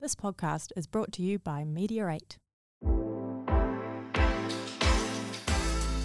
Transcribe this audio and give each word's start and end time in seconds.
This 0.00 0.14
podcast 0.14 0.70
is 0.76 0.86
brought 0.86 1.10
to 1.14 1.22
you 1.22 1.40
by 1.40 1.64
Media 1.64 2.08
8. 2.08 2.38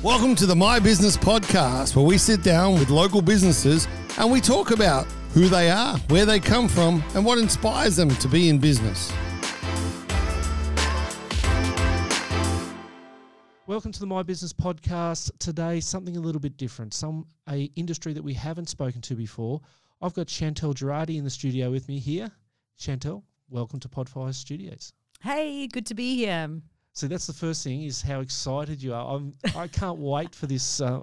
Welcome 0.01 0.33
to 0.33 0.47
the 0.47 0.55
My 0.57 0.79
Business 0.79 1.15
Podcast, 1.15 1.95
where 1.95 2.03
we 2.03 2.17
sit 2.17 2.41
down 2.41 2.73
with 2.79 2.89
local 2.89 3.21
businesses 3.21 3.87
and 4.17 4.31
we 4.31 4.41
talk 4.41 4.71
about 4.71 5.05
who 5.35 5.47
they 5.47 5.69
are, 5.69 5.99
where 6.09 6.25
they 6.25 6.39
come 6.39 6.67
from, 6.67 7.03
and 7.13 7.23
what 7.23 7.37
inspires 7.37 7.95
them 7.95 8.09
to 8.09 8.27
be 8.27 8.49
in 8.49 8.57
business. 8.57 9.13
Welcome 13.67 13.91
to 13.91 13.99
the 13.99 14.07
My 14.07 14.23
Business 14.23 14.53
Podcast. 14.53 15.29
Today, 15.37 15.79
something 15.79 16.17
a 16.17 16.19
little 16.19 16.41
bit 16.41 16.57
different, 16.57 16.95
some 16.95 17.27
a 17.47 17.69
industry 17.75 18.13
that 18.13 18.23
we 18.23 18.33
haven't 18.33 18.69
spoken 18.69 19.01
to 19.01 19.13
before. 19.13 19.61
I've 20.01 20.15
got 20.15 20.25
Chantal 20.25 20.73
Gerardy 20.73 21.17
in 21.17 21.23
the 21.23 21.29
studio 21.29 21.69
with 21.69 21.87
me 21.87 21.99
here. 21.99 22.31
Chantal, 22.75 23.23
welcome 23.53 23.79
to 23.79 23.87
Podfire 23.87 24.33
Studios. 24.33 24.93
Hey, 25.21 25.67
good 25.67 25.85
to 25.85 25.93
be 25.93 26.15
here. 26.15 26.49
So 26.93 27.07
that's 27.07 27.27
the 27.27 27.33
first 27.33 27.63
thing 27.63 27.83
is 27.83 28.01
how 28.01 28.19
excited 28.19 28.81
you 28.81 28.95
are. 28.95 29.15
I'm, 29.15 29.33
I 29.55 29.67
can't 29.67 29.97
wait 29.99 30.33
for 30.33 30.47
this. 30.47 30.81
Uh, 30.81 31.01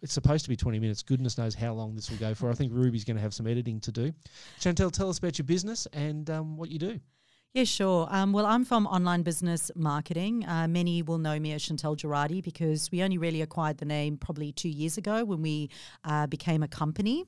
it's 0.00 0.14
supposed 0.14 0.44
to 0.44 0.48
be 0.48 0.56
20 0.56 0.78
minutes. 0.78 1.02
Goodness 1.02 1.36
knows 1.36 1.54
how 1.54 1.74
long 1.74 1.94
this 1.94 2.10
will 2.10 2.16
go 2.16 2.34
for. 2.34 2.50
I 2.50 2.54
think 2.54 2.72
Ruby's 2.74 3.04
going 3.04 3.16
to 3.16 3.22
have 3.22 3.34
some 3.34 3.46
editing 3.46 3.80
to 3.80 3.92
do. 3.92 4.12
Chantal, 4.60 4.90
tell 4.90 5.10
us 5.10 5.18
about 5.18 5.38
your 5.38 5.44
business 5.44 5.86
and 5.92 6.28
um, 6.30 6.56
what 6.56 6.70
you 6.70 6.78
do. 6.78 6.98
Yeah, 7.52 7.64
sure. 7.64 8.06
Um, 8.10 8.32
well, 8.32 8.46
I'm 8.46 8.64
from 8.64 8.86
online 8.86 9.22
business 9.22 9.70
marketing. 9.74 10.46
Uh, 10.46 10.68
many 10.68 11.02
will 11.02 11.18
know 11.18 11.38
me 11.38 11.52
as 11.52 11.62
Chantal 11.62 11.96
Gerardy 11.96 12.42
because 12.42 12.90
we 12.90 13.02
only 13.02 13.18
really 13.18 13.42
acquired 13.42 13.78
the 13.78 13.84
name 13.84 14.16
probably 14.16 14.52
two 14.52 14.68
years 14.68 14.96
ago 14.96 15.24
when 15.24 15.42
we 15.42 15.68
uh, 16.04 16.26
became 16.26 16.62
a 16.62 16.68
company 16.68 17.26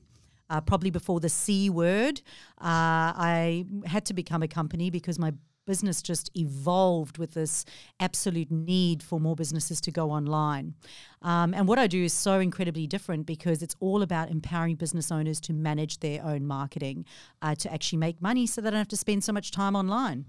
uh, 0.49 0.61
probably 0.61 0.89
before 0.89 1.19
the 1.19 1.29
C 1.29 1.69
word. 1.69 2.21
Uh, 2.59 3.13
I 3.15 3.65
had 3.85 4.05
to 4.05 4.13
become 4.13 4.43
a 4.43 4.47
company 4.47 4.89
because 4.89 5.19
my 5.19 5.33
business 5.65 6.01
just 6.01 6.29
evolved 6.35 7.17
with 7.17 7.33
this 7.33 7.65
absolute 7.99 8.51
need 8.51 9.01
for 9.01 9.19
more 9.19 9.35
businesses 9.35 9.79
to 9.81 9.91
go 9.91 10.11
online. 10.11 10.73
Um, 11.21 11.53
and 11.53 11.67
what 11.67 11.79
I 11.79 11.87
do 11.87 12.03
is 12.03 12.13
so 12.13 12.39
incredibly 12.39 12.87
different 12.87 13.25
because 13.25 13.63
it's 13.63 13.75
all 13.79 14.01
about 14.01 14.29
empowering 14.29 14.75
business 14.75 15.11
owners 15.11 15.39
to 15.41 15.53
manage 15.53 15.99
their 15.99 16.23
own 16.23 16.45
marketing, 16.45 17.05
uh, 17.41 17.55
to 17.55 17.73
actually 17.73 17.99
make 17.99 18.21
money 18.21 18.45
so 18.45 18.61
they 18.61 18.69
don't 18.69 18.77
have 18.77 18.87
to 18.89 18.97
spend 18.97 19.23
so 19.23 19.31
much 19.31 19.51
time 19.51 19.75
online. 19.75 20.25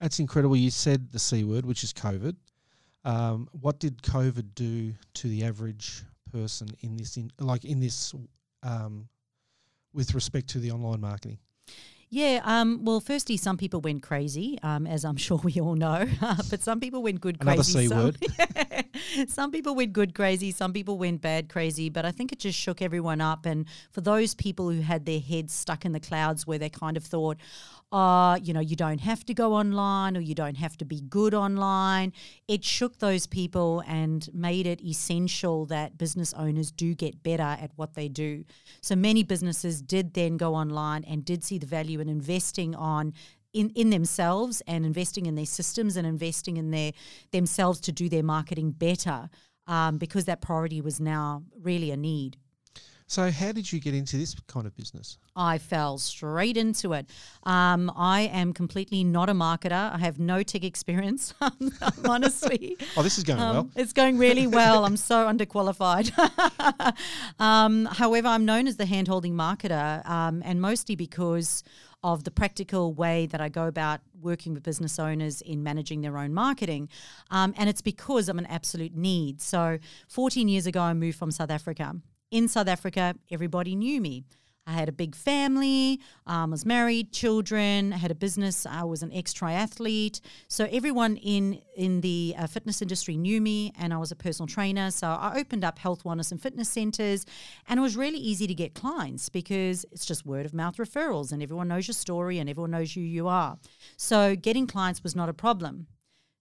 That's 0.00 0.18
incredible. 0.18 0.56
You 0.56 0.70
said 0.70 1.10
the 1.10 1.18
C 1.18 1.44
word, 1.44 1.64
which 1.64 1.82
is 1.82 1.92
COVID. 1.92 2.36
Um, 3.04 3.48
what 3.52 3.78
did 3.78 4.02
COVID 4.02 4.54
do 4.54 4.92
to 5.14 5.28
the 5.28 5.44
average 5.44 6.02
person 6.32 6.68
in 6.80 6.96
this, 6.96 7.16
in, 7.16 7.30
like 7.38 7.64
in 7.64 7.80
this 7.80 8.12
um, 8.62 9.08
with 9.96 10.14
respect 10.14 10.48
to 10.50 10.58
the 10.60 10.70
online 10.70 11.00
marketing? 11.00 11.38
Yeah, 12.08 12.40
um, 12.44 12.84
well, 12.84 13.00
firstly, 13.00 13.36
some 13.36 13.56
people 13.56 13.80
went 13.80 14.02
crazy, 14.02 14.58
um, 14.62 14.86
as 14.86 15.04
I'm 15.04 15.16
sure 15.26 15.38
we 15.42 15.60
all 15.60 15.74
know, 15.74 16.06
but 16.50 16.62
some 16.62 16.78
people 16.78 17.02
went 17.02 17.20
good 17.20 17.38
Another 17.40 17.56
crazy. 17.56 17.72
C 17.72 17.86
some, 17.88 17.98
word. 17.98 18.18
some 19.28 19.50
people 19.50 19.74
went 19.74 19.92
good 19.92 20.14
crazy, 20.14 20.52
some 20.52 20.72
people 20.72 20.98
went 20.98 21.20
bad 21.20 21.48
crazy, 21.48 21.88
but 21.88 22.04
I 22.04 22.12
think 22.12 22.30
it 22.30 22.38
just 22.38 22.58
shook 22.58 22.80
everyone 22.80 23.20
up. 23.20 23.44
And 23.44 23.66
for 23.90 24.02
those 24.02 24.34
people 24.34 24.70
who 24.70 24.82
had 24.82 25.04
their 25.04 25.18
heads 25.18 25.52
stuck 25.52 25.84
in 25.84 25.92
the 25.92 26.00
clouds 26.00 26.46
where 26.46 26.58
they 26.58 26.68
kind 26.68 26.96
of 26.96 27.04
thought, 27.04 27.38
uh, 27.92 28.38
you 28.42 28.52
know, 28.52 28.60
you 28.60 28.74
don't 28.74 29.00
have 29.00 29.24
to 29.24 29.34
go 29.34 29.54
online 29.54 30.16
or 30.16 30.20
you 30.20 30.34
don't 30.34 30.56
have 30.56 30.76
to 30.76 30.84
be 30.84 31.00
good 31.02 31.34
online. 31.34 32.12
It 32.48 32.64
shook 32.64 32.98
those 32.98 33.26
people 33.26 33.82
and 33.86 34.28
made 34.34 34.66
it 34.66 34.82
essential 34.82 35.66
that 35.66 35.96
business 35.96 36.34
owners 36.34 36.72
do 36.72 36.94
get 36.94 37.22
better 37.22 37.42
at 37.42 37.70
what 37.76 37.94
they 37.94 38.08
do. 38.08 38.44
So 38.80 38.96
many 38.96 39.22
businesses 39.22 39.80
did 39.80 40.14
then 40.14 40.36
go 40.36 40.54
online 40.54 41.04
and 41.04 41.24
did 41.24 41.44
see 41.44 41.58
the 41.58 41.66
value 41.66 42.00
in 42.00 42.08
investing 42.08 42.74
on 42.74 43.14
in, 43.52 43.70
in 43.70 43.90
themselves 43.90 44.62
and 44.66 44.84
investing 44.84 45.24
in 45.26 45.34
their 45.34 45.46
systems 45.46 45.96
and 45.96 46.06
investing 46.06 46.58
in 46.58 46.72
their 46.72 46.92
themselves 47.30 47.80
to 47.80 47.92
do 47.92 48.08
their 48.08 48.22
marketing 48.22 48.72
better 48.72 49.30
um, 49.66 49.96
because 49.96 50.26
that 50.26 50.40
priority 50.40 50.80
was 50.80 51.00
now 51.00 51.42
really 51.62 51.90
a 51.90 51.96
need. 51.96 52.36
So, 53.08 53.30
how 53.30 53.52
did 53.52 53.72
you 53.72 53.78
get 53.78 53.94
into 53.94 54.16
this 54.16 54.34
kind 54.48 54.66
of 54.66 54.76
business? 54.76 55.18
I 55.36 55.58
fell 55.58 55.96
straight 55.98 56.56
into 56.56 56.92
it. 56.92 57.08
Um, 57.44 57.92
I 57.94 58.22
am 58.22 58.52
completely 58.52 59.04
not 59.04 59.28
a 59.28 59.32
marketer. 59.32 59.92
I 59.92 59.98
have 59.98 60.18
no 60.18 60.42
tech 60.42 60.64
experience, 60.64 61.32
honestly. 62.04 62.76
Oh, 62.96 63.02
this 63.04 63.16
is 63.16 63.22
going 63.22 63.38
Um, 63.40 63.54
well. 63.54 63.70
It's 63.76 63.92
going 63.92 64.18
really 64.18 64.46
well. 64.60 64.84
I'm 64.84 64.96
so 64.96 65.26
underqualified. 65.28 66.10
um, 67.38 67.84
however, 67.84 68.26
I'm 68.26 68.44
known 68.44 68.66
as 68.66 68.76
the 68.76 68.86
hand 68.86 69.06
holding 69.06 69.34
marketer, 69.34 70.04
um, 70.08 70.42
and 70.44 70.60
mostly 70.60 70.96
because 70.96 71.62
of 72.02 72.24
the 72.24 72.30
practical 72.32 72.92
way 72.92 73.26
that 73.26 73.40
I 73.40 73.48
go 73.48 73.68
about 73.68 74.00
working 74.20 74.52
with 74.52 74.64
business 74.64 74.98
owners 74.98 75.42
in 75.42 75.62
managing 75.62 76.00
their 76.00 76.18
own 76.18 76.34
marketing. 76.34 76.88
Um, 77.30 77.54
and 77.56 77.68
it's 77.68 77.82
because 77.82 78.28
I'm 78.28 78.38
an 78.38 78.46
absolute 78.46 78.96
need. 78.96 79.40
So, 79.40 79.78
14 80.08 80.48
years 80.48 80.66
ago, 80.66 80.80
I 80.80 80.92
moved 80.92 81.18
from 81.18 81.30
South 81.30 81.50
Africa. 81.50 81.94
In 82.30 82.48
South 82.48 82.68
Africa, 82.68 83.14
everybody 83.30 83.76
knew 83.76 84.00
me. 84.00 84.24
I 84.68 84.72
had 84.72 84.88
a 84.88 84.92
big 84.92 85.14
family, 85.14 86.00
um, 86.26 86.50
was 86.50 86.66
married, 86.66 87.12
children, 87.12 87.92
had 87.92 88.10
a 88.10 88.16
business. 88.16 88.66
I 88.66 88.82
was 88.82 89.04
an 89.04 89.12
ex 89.12 89.32
triathlete, 89.32 90.20
so 90.48 90.66
everyone 90.72 91.18
in 91.18 91.60
in 91.76 92.00
the 92.00 92.34
uh, 92.36 92.48
fitness 92.48 92.82
industry 92.82 93.16
knew 93.16 93.40
me, 93.40 93.72
and 93.78 93.94
I 93.94 93.98
was 93.98 94.10
a 94.10 94.16
personal 94.16 94.48
trainer. 94.48 94.90
So 94.90 95.06
I 95.06 95.38
opened 95.38 95.62
up 95.62 95.78
health, 95.78 96.02
wellness, 96.02 96.32
and 96.32 96.42
fitness 96.42 96.68
centers, 96.68 97.24
and 97.68 97.78
it 97.78 97.82
was 97.82 97.96
really 97.96 98.18
easy 98.18 98.48
to 98.48 98.54
get 98.54 98.74
clients 98.74 99.28
because 99.28 99.86
it's 99.92 100.04
just 100.04 100.26
word 100.26 100.46
of 100.46 100.52
mouth 100.52 100.78
referrals, 100.78 101.30
and 101.30 101.44
everyone 101.44 101.68
knows 101.68 101.86
your 101.86 101.94
story, 101.94 102.40
and 102.40 102.50
everyone 102.50 102.72
knows 102.72 102.92
who 102.92 103.02
you 103.02 103.28
are. 103.28 103.58
So 103.96 104.34
getting 104.34 104.66
clients 104.66 105.04
was 105.04 105.14
not 105.14 105.28
a 105.28 105.34
problem. 105.34 105.86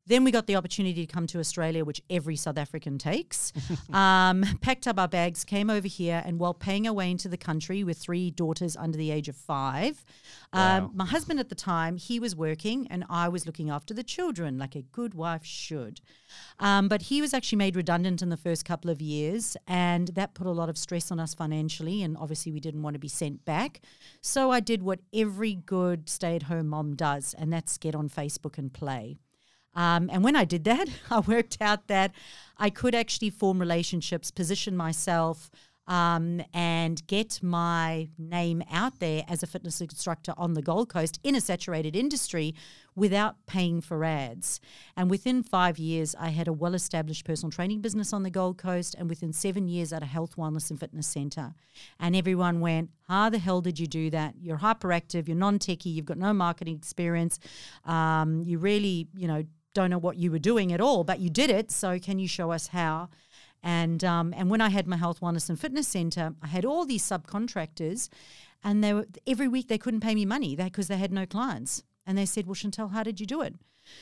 Then 0.07 0.23
we 0.23 0.31
got 0.31 0.45
the 0.45 0.55
opportunity 0.55 1.05
to 1.05 1.11
come 1.11 1.25
to 1.27 1.39
Australia, 1.39 1.83
which 1.83 2.01
every 2.09 2.35
South 2.35 2.57
African 2.57 2.97
takes. 2.97 3.51
um, 3.93 4.43
packed 4.61 4.88
up 4.88 4.99
our 4.99 5.07
bags, 5.07 5.43
came 5.43 5.69
over 5.69 5.88
here, 5.88 6.21
and 6.25 6.38
while 6.39 6.53
paying 6.53 6.88
our 6.88 6.93
way 6.93 7.09
into 7.09 7.27
the 7.27 7.38
country 7.38 7.83
with 7.83 7.97
three 7.97 8.29
daughters 8.29 8.75
under 8.77 8.97
the 8.97 9.11
age 9.11 9.27
of 9.29 9.35
five, 9.35 10.03
Wow. 10.53 10.77
um, 10.85 10.91
my 10.94 11.05
husband 11.05 11.39
at 11.39 11.49
the 11.49 11.55
time 11.55 11.97
he 11.97 12.19
was 12.19 12.35
working, 12.35 12.88
and 12.89 13.03
I 13.09 13.27
was 13.29 13.45
looking 13.45 13.69
after 13.69 13.94
the 13.94 14.03
children 14.03 14.57
like 14.57 14.75
a 14.75 14.83
good 14.83 15.13
wife 15.13 15.44
should. 15.44 16.01
Um, 16.59 16.88
but 16.88 17.03
he 17.03 17.21
was 17.21 17.33
actually 17.33 17.57
made 17.57 17.75
redundant 17.75 18.21
in 18.21 18.29
the 18.29 18.38
first 18.38 18.63
couple 18.63 18.89
of 18.91 19.01
years, 19.01 19.57
and 19.67 20.09
that 20.09 20.33
put 20.33 20.47
a 20.47 20.51
lot 20.51 20.69
of 20.69 20.77
stress 20.77 21.11
on 21.11 21.19
us 21.19 21.33
financially. 21.33 22.03
And 22.03 22.15
obviously, 22.17 22.51
we 22.51 22.59
didn't 22.59 22.83
want 22.83 22.94
to 22.94 22.99
be 22.99 23.07
sent 23.07 23.44
back. 23.44 23.81
So 24.21 24.51
I 24.51 24.59
did 24.59 24.83
what 24.83 24.99
every 25.13 25.55
good 25.55 26.09
stay-at-home 26.09 26.67
mom 26.67 26.95
does, 26.95 27.33
and 27.38 27.51
that's 27.51 27.77
get 27.77 27.95
on 27.95 28.07
Facebook 28.07 28.57
and 28.57 28.71
play. 28.71 29.17
Um, 29.75 30.09
and 30.12 30.24
when 30.24 30.36
I 30.36 30.46
did 30.46 30.63
that, 30.66 30.88
I 31.12 31.19
worked 31.19 31.58
out 31.62 31.88
that 31.88 32.13
I 32.58 32.69
could 32.69 32.96
actually 32.96 33.30
form 33.30 33.59
relationships, 33.59 34.31
position 34.31 34.78
myself, 34.78 35.52
um, 35.88 36.41
and 36.53 37.06
get 37.08 37.44
my 37.44 38.09
name 38.18 38.63
out 38.72 39.00
there 39.00 39.24
as 39.28 39.44
a 39.44 39.47
fitness 39.47 39.81
instructor 39.81 40.34
on 40.38 40.53
the 40.53 40.62
Gold 40.62 40.90
Coast 40.90 41.19
in 41.24 41.36
a 41.36 41.41
saturated 41.41 41.96
industry 41.96 42.56
without 42.96 43.36
paying 43.46 43.81
for 43.81 44.03
ads. 44.03 44.59
And 44.96 45.09
within 45.09 45.44
five 45.44 45.78
years, 45.78 46.16
I 46.19 46.30
had 46.30 46.47
a 46.47 46.53
well 46.53 46.74
established 46.74 47.25
personal 47.25 47.52
training 47.52 47.81
business 47.81 48.13
on 48.13 48.24
the 48.24 48.30
Gold 48.30 48.57
Coast. 48.57 48.96
And 48.97 49.09
within 49.09 49.34
seven 49.34 49.68
years, 49.68 49.94
at 49.94 50.02
a 50.02 50.07
health, 50.07 50.38
wellness, 50.38 50.72
and 50.72 50.80
fitness 50.80 51.07
center. 51.07 51.53
And 52.00 52.16
everyone 52.16 52.62
went, 52.62 52.90
How 53.07 53.30
the 53.30 53.38
hell 53.38 53.62
did 53.62 53.80
you 53.80 53.88
do 53.88 54.09
that? 54.09 54.36
You're 54.42 54.59
hyperactive, 54.59 55.28
you're 55.28 55.38
non 55.38 55.59
techie, 55.59 55.94
you've 55.94 56.06
got 56.06 56.18
no 56.18 56.34
marketing 56.34 56.78
experience. 56.78 57.40
Um, 57.84 58.42
you 58.42 58.57
really, 58.57 59.07
you 59.16 59.28
know, 59.28 59.44
don't 59.75 59.91
know 59.91 60.00
what 60.00 60.18
you 60.18 60.31
were 60.31 60.40
doing 60.40 60.74
at 60.74 60.81
all, 60.81 61.03
but 61.03 61.19
you 61.19 61.30
did 61.30 61.52
it. 61.52 61.72
So 61.72 62.00
can 62.00 62.18
you 62.18 62.28
show 62.28 62.52
us 62.52 62.68
how? 62.68 63.09
And 63.62 64.03
um, 64.03 64.34
and 64.36 64.50
when 64.50 64.62
I 64.62 64.69
had 64.69 64.88
my 64.88 64.97
health, 64.97 65.19
wellness, 65.19 65.50
and 65.50 65.59
fitness 65.59 65.88
center, 65.88 66.34
I 66.41 66.47
had 66.47 66.66
all 66.66 66.86
these 66.86 67.03
subcontractors, 67.03 68.09
and 68.63 68.84
they 68.84 68.94
were 68.94 69.06
every 69.28 69.47
week 69.47 69.68
they 69.68 69.78
couldn't 69.78 70.02
pay 70.02 70.16
me 70.16 70.25
money 70.25 70.56
because 70.56 70.88
they 70.88 70.97
had 70.97 71.12
no 71.12 71.25
clients. 71.25 71.84
And 72.08 72.18
they 72.18 72.25
said, 72.25 72.46
"Well, 72.46 72.56
Chantal, 72.56 72.90
how 72.90 73.03
did 73.03 73.19
you 73.19 73.25
do 73.25 73.41
it?" 73.41 73.56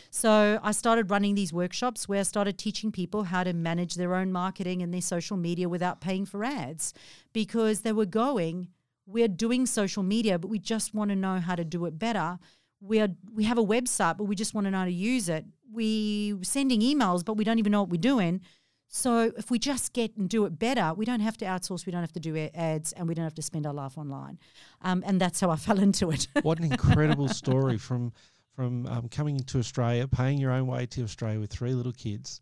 So 0.09 0.59
I 0.63 0.71
started 0.71 1.09
running 1.09 1.35
these 1.35 1.51
workshops 1.51 2.07
where 2.07 2.19
I 2.19 2.23
started 2.23 2.57
teaching 2.57 2.91
people 2.91 3.23
how 3.23 3.43
to 3.43 3.53
manage 3.53 3.95
their 3.95 4.15
own 4.15 4.31
marketing 4.31 4.81
and 4.81 4.93
their 4.93 5.01
social 5.01 5.37
media 5.37 5.67
without 5.67 6.01
paying 6.01 6.25
for 6.25 6.43
ads, 6.43 6.93
because 7.31 7.81
they 7.81 7.93
were 7.93 8.05
going, 8.05 8.67
"We're 9.05 9.29
doing 9.29 9.65
social 9.65 10.03
media, 10.03 10.37
but 10.39 10.49
we 10.49 10.59
just 10.59 10.93
want 10.93 11.09
to 11.09 11.15
know 11.15 11.39
how 11.39 11.55
to 11.55 11.65
do 11.65 11.85
it 11.85 11.97
better." 11.97 12.37
we 12.83 12.99
are 12.99 13.07
we 13.33 13.45
have 13.45 13.57
a 13.57 13.63
website 13.63 14.17
but 14.17 14.25
we 14.25 14.35
just 14.35 14.53
want 14.53 14.65
to 14.65 14.71
know 14.71 14.79
how 14.79 14.85
to 14.85 14.91
use 14.91 15.29
it 15.29 15.45
we 15.73 16.35
sending 16.41 16.81
emails 16.81 17.23
but 17.23 17.33
we 17.33 17.43
don't 17.43 17.59
even 17.59 17.71
know 17.71 17.81
what 17.81 17.89
we're 17.89 17.97
doing. 17.97 18.41
So 18.87 19.31
if 19.37 19.49
we 19.49 19.57
just 19.57 19.93
get 19.93 20.15
and 20.17 20.29
do 20.29 20.45
it 20.45 20.59
better 20.59 20.93
we 20.93 21.05
don't 21.05 21.21
have 21.21 21.37
to 21.37 21.45
outsource 21.45 21.85
we 21.85 21.91
don't 21.91 22.01
have 22.01 22.13
to 22.13 22.19
do 22.19 22.37
ads 22.53 22.91
and 22.93 23.07
we 23.07 23.15
don't 23.15 23.25
have 23.25 23.35
to 23.35 23.41
spend 23.41 23.65
our 23.65 23.73
life 23.73 23.97
online. 23.97 24.39
Um, 24.81 25.03
and 25.05 25.19
that's 25.19 25.39
how 25.39 25.49
i 25.49 25.55
fell 25.67 25.79
into 25.79 26.11
it. 26.11 26.27
What 26.41 26.59
an 26.59 26.65
incredible 26.71 27.27
story 27.43 27.77
from 27.77 28.13
from 28.55 28.85
um, 28.85 29.09
coming 29.09 29.39
to 29.39 29.57
Australia, 29.57 30.07
paying 30.07 30.37
your 30.37 30.51
own 30.51 30.67
way 30.67 30.85
to 30.85 31.03
Australia 31.03 31.39
with 31.39 31.51
three 31.51 31.73
little 31.73 31.91
kids, 31.91 32.39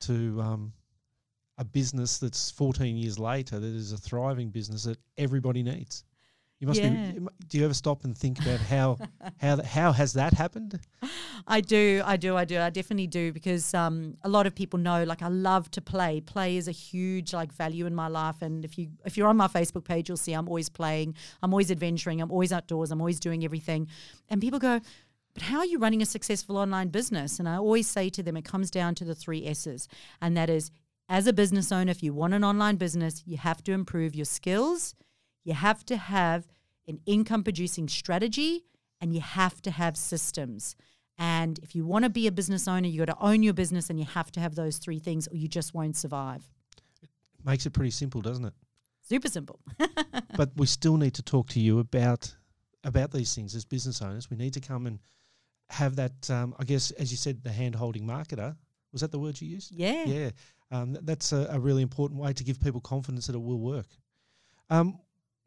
to 0.00 0.40
um, 0.40 0.72
a 1.58 1.64
business 1.64 2.18
that's 2.18 2.50
14 2.52 2.96
years 2.96 3.18
later 3.18 3.60
that 3.60 3.66
is 3.66 3.92
a 3.92 3.98
thriving 3.98 4.48
business 4.48 4.84
that 4.84 4.98
everybody 5.18 5.62
needs. 5.62 6.04
You 6.60 6.66
must 6.68 6.80
Yeah. 6.80 7.12
be. 7.12 7.26
Do 7.48 7.58
you 7.58 7.64
ever 7.64 7.72
stop 7.74 8.04
and 8.04 8.16
think 8.16 8.38
about 8.38 8.60
how 8.60 8.98
how 9.40 9.62
how 9.62 9.92
has 9.92 10.12
that 10.12 10.34
happened? 10.34 10.78
I 11.46 11.62
do, 11.62 12.02
I 12.04 12.16
do, 12.18 12.36
I 12.36 12.44
do. 12.44 12.60
I 12.60 12.68
definitely 12.68 13.06
do 13.06 13.32
because 13.32 13.72
um, 13.72 14.16
a 14.22 14.28
lot 14.28 14.46
of 14.46 14.54
people 14.54 14.78
know. 14.78 15.02
Like, 15.04 15.22
I 15.22 15.28
love 15.28 15.70
to 15.72 15.80
play. 15.80 16.20
Play 16.20 16.58
is 16.58 16.68
a 16.68 16.72
huge 16.72 17.32
like 17.32 17.50
value 17.52 17.86
in 17.86 17.94
my 17.94 18.08
life, 18.08 18.42
and 18.42 18.62
if 18.64 18.76
you 18.78 18.88
if 19.06 19.16
you're 19.16 19.26
on 19.28 19.38
my 19.38 19.48
Facebook 19.48 19.84
page, 19.84 20.08
you'll 20.08 20.18
see 20.18 20.34
I'm 20.34 20.48
always 20.48 20.68
playing. 20.68 21.14
I'm 21.42 21.52
always 21.54 21.70
adventuring. 21.70 22.20
I'm 22.20 22.30
always 22.30 22.52
outdoors. 22.52 22.90
I'm 22.90 23.00
always 23.00 23.18
doing 23.20 23.42
everything. 23.42 23.88
And 24.28 24.38
people 24.42 24.58
go, 24.58 24.80
"But 25.32 25.44
how 25.44 25.58
are 25.60 25.66
you 25.66 25.78
running 25.78 26.02
a 26.02 26.06
successful 26.06 26.58
online 26.58 26.88
business?" 26.88 27.38
And 27.38 27.48
I 27.48 27.56
always 27.56 27.86
say 27.88 28.10
to 28.10 28.22
them, 28.22 28.36
it 28.36 28.44
comes 28.44 28.70
down 28.70 28.94
to 28.96 29.04
the 29.06 29.14
three 29.14 29.46
S's, 29.46 29.88
and 30.20 30.36
that 30.36 30.50
is, 30.50 30.70
as 31.08 31.26
a 31.26 31.32
business 31.32 31.72
owner, 31.72 31.90
if 31.90 32.02
you 32.02 32.12
want 32.12 32.34
an 32.34 32.44
online 32.44 32.76
business, 32.76 33.22
you 33.26 33.38
have 33.38 33.64
to 33.64 33.72
improve 33.72 34.14
your 34.14 34.26
skills. 34.26 34.94
You 35.44 35.54
have 35.54 35.84
to 35.86 35.96
have 35.96 36.46
an 36.86 37.00
income 37.06 37.42
producing 37.42 37.88
strategy 37.88 38.64
and 39.00 39.14
you 39.14 39.20
have 39.20 39.62
to 39.62 39.70
have 39.70 39.96
systems. 39.96 40.76
And 41.18 41.58
if 41.58 41.74
you 41.74 41.84
want 41.84 42.04
to 42.04 42.10
be 42.10 42.26
a 42.26 42.32
business 42.32 42.66
owner, 42.66 42.88
you 42.88 43.04
got 43.04 43.12
to 43.12 43.24
own 43.24 43.42
your 43.42 43.52
business 43.52 43.90
and 43.90 43.98
you 43.98 44.06
have 44.06 44.32
to 44.32 44.40
have 44.40 44.54
those 44.54 44.78
three 44.78 44.98
things 44.98 45.28
or 45.28 45.36
you 45.36 45.48
just 45.48 45.74
won't 45.74 45.96
survive. 45.96 46.48
Makes 47.44 47.66
it 47.66 47.70
pretty 47.70 47.90
simple, 47.90 48.20
doesn't 48.20 48.44
it? 48.44 48.54
Super 49.02 49.28
simple. 49.28 49.60
but 50.36 50.50
we 50.56 50.66
still 50.66 50.96
need 50.96 51.14
to 51.14 51.22
talk 51.22 51.48
to 51.50 51.60
you 51.60 51.78
about 51.78 52.34
about 52.84 53.10
these 53.10 53.34
things 53.34 53.54
as 53.54 53.64
business 53.64 54.00
owners. 54.00 54.30
We 54.30 54.38
need 54.38 54.54
to 54.54 54.60
come 54.60 54.86
and 54.86 54.98
have 55.68 55.96
that. 55.96 56.30
Um, 56.30 56.54
I 56.58 56.64
guess, 56.64 56.90
as 56.92 57.10
you 57.10 57.16
said, 57.16 57.42
the 57.42 57.52
hand 57.52 57.74
holding 57.74 58.06
marketer 58.06 58.56
was 58.92 59.02
that 59.02 59.12
the 59.12 59.18
word 59.18 59.40
you 59.40 59.48
used? 59.48 59.72
Yeah. 59.72 60.04
Yeah, 60.04 60.30
um, 60.70 60.96
that's 61.02 61.32
a, 61.32 61.48
a 61.50 61.58
really 61.58 61.82
important 61.82 62.20
way 62.20 62.32
to 62.32 62.44
give 62.44 62.60
people 62.60 62.80
confidence 62.80 63.26
that 63.26 63.34
it 63.34 63.42
will 63.42 63.60
work. 63.60 63.86
Um, 64.68 64.98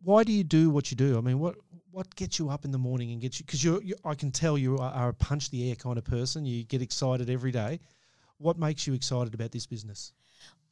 why 0.04 0.24
do 0.24 0.32
you 0.32 0.44
do 0.44 0.70
what 0.70 0.92
you 0.92 0.98
do? 0.98 1.18
I 1.18 1.22
mean, 1.22 1.40
what 1.40 1.56
what 1.92 2.14
gets 2.16 2.40
you 2.40 2.50
up 2.50 2.66
in 2.66 2.72
the 2.72 2.78
morning 2.78 3.12
and 3.12 3.22
gets 3.22 3.40
you? 3.40 3.46
Because 3.46 3.64
you're, 3.64 3.82
you 3.84 3.96
I 4.04 4.16
can 4.16 4.32
tell 4.32 4.58
you 4.58 4.78
are, 4.78 5.10
a 5.10 5.14
punch 5.14 5.50
the 5.50 5.70
air 5.70 5.76
kind 5.76 5.98
of 5.98 6.04
person. 6.04 6.46
You 6.46 6.64
get 6.64 6.82
excited 6.82 7.30
every 7.30 7.52
day. 7.52 7.80
What 8.38 8.58
makes 8.58 8.88
you 8.88 8.94
excited 8.94 9.34
about 9.34 9.52
this 9.52 9.66
business? 9.66 10.12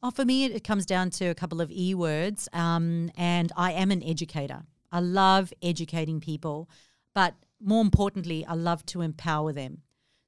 Oh, 0.02 0.10
for 0.10 0.24
me, 0.24 0.44
it, 0.44 0.52
it 0.52 0.64
comes 0.64 0.84
down 0.84 1.10
to 1.10 1.26
a 1.26 1.34
couple 1.34 1.60
of 1.60 1.70
E 1.70 1.94
words. 1.94 2.48
Um, 2.52 3.10
and 3.16 3.52
I 3.56 3.72
am 3.72 3.90
an 3.90 4.02
educator. 4.02 4.64
I 4.90 5.00
love 5.00 5.52
educating 5.62 6.20
people, 6.20 6.68
but 7.14 7.34
more 7.60 7.80
importantly, 7.80 8.44
I 8.44 8.54
love 8.54 8.84
to 8.86 9.00
empower 9.00 9.52
them. 9.52 9.82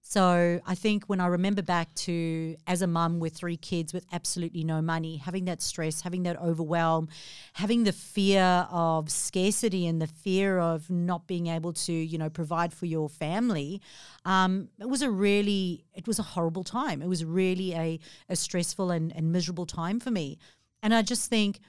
So 0.06 0.60
I 0.66 0.74
think 0.74 1.06
when 1.06 1.18
I 1.18 1.26
remember 1.26 1.62
back 1.62 1.92
to 1.94 2.56
as 2.66 2.82
a 2.82 2.86
mum 2.86 3.20
with 3.20 3.32
three 3.34 3.56
kids 3.56 3.94
with 3.94 4.04
absolutely 4.12 4.62
no 4.62 4.82
money, 4.82 5.16
having 5.16 5.46
that 5.46 5.62
stress, 5.62 6.02
having 6.02 6.24
that 6.24 6.38
overwhelm, 6.40 7.08
having 7.54 7.84
the 7.84 7.92
fear 7.92 8.68
of 8.70 9.10
scarcity 9.10 9.86
and 9.86 10.02
the 10.02 10.06
fear 10.06 10.58
of 10.58 10.90
not 10.90 11.26
being 11.26 11.46
able 11.46 11.72
to, 11.72 11.92
you 11.92 12.18
know, 12.18 12.28
provide 12.28 12.74
for 12.74 12.84
your 12.84 13.08
family, 13.08 13.80
um, 14.26 14.68
it 14.78 14.90
was 14.90 15.00
a 15.00 15.10
really, 15.10 15.86
it 15.94 16.06
was 16.06 16.18
a 16.18 16.22
horrible 16.22 16.64
time. 16.64 17.00
It 17.00 17.08
was 17.08 17.24
really 17.24 17.72
a, 17.72 17.98
a 18.28 18.36
stressful 18.36 18.90
and, 18.90 19.10
and 19.16 19.32
miserable 19.32 19.66
time 19.66 20.00
for 20.00 20.10
me. 20.10 20.36
And 20.82 20.94
I 20.94 21.00
just 21.00 21.30
think 21.30 21.60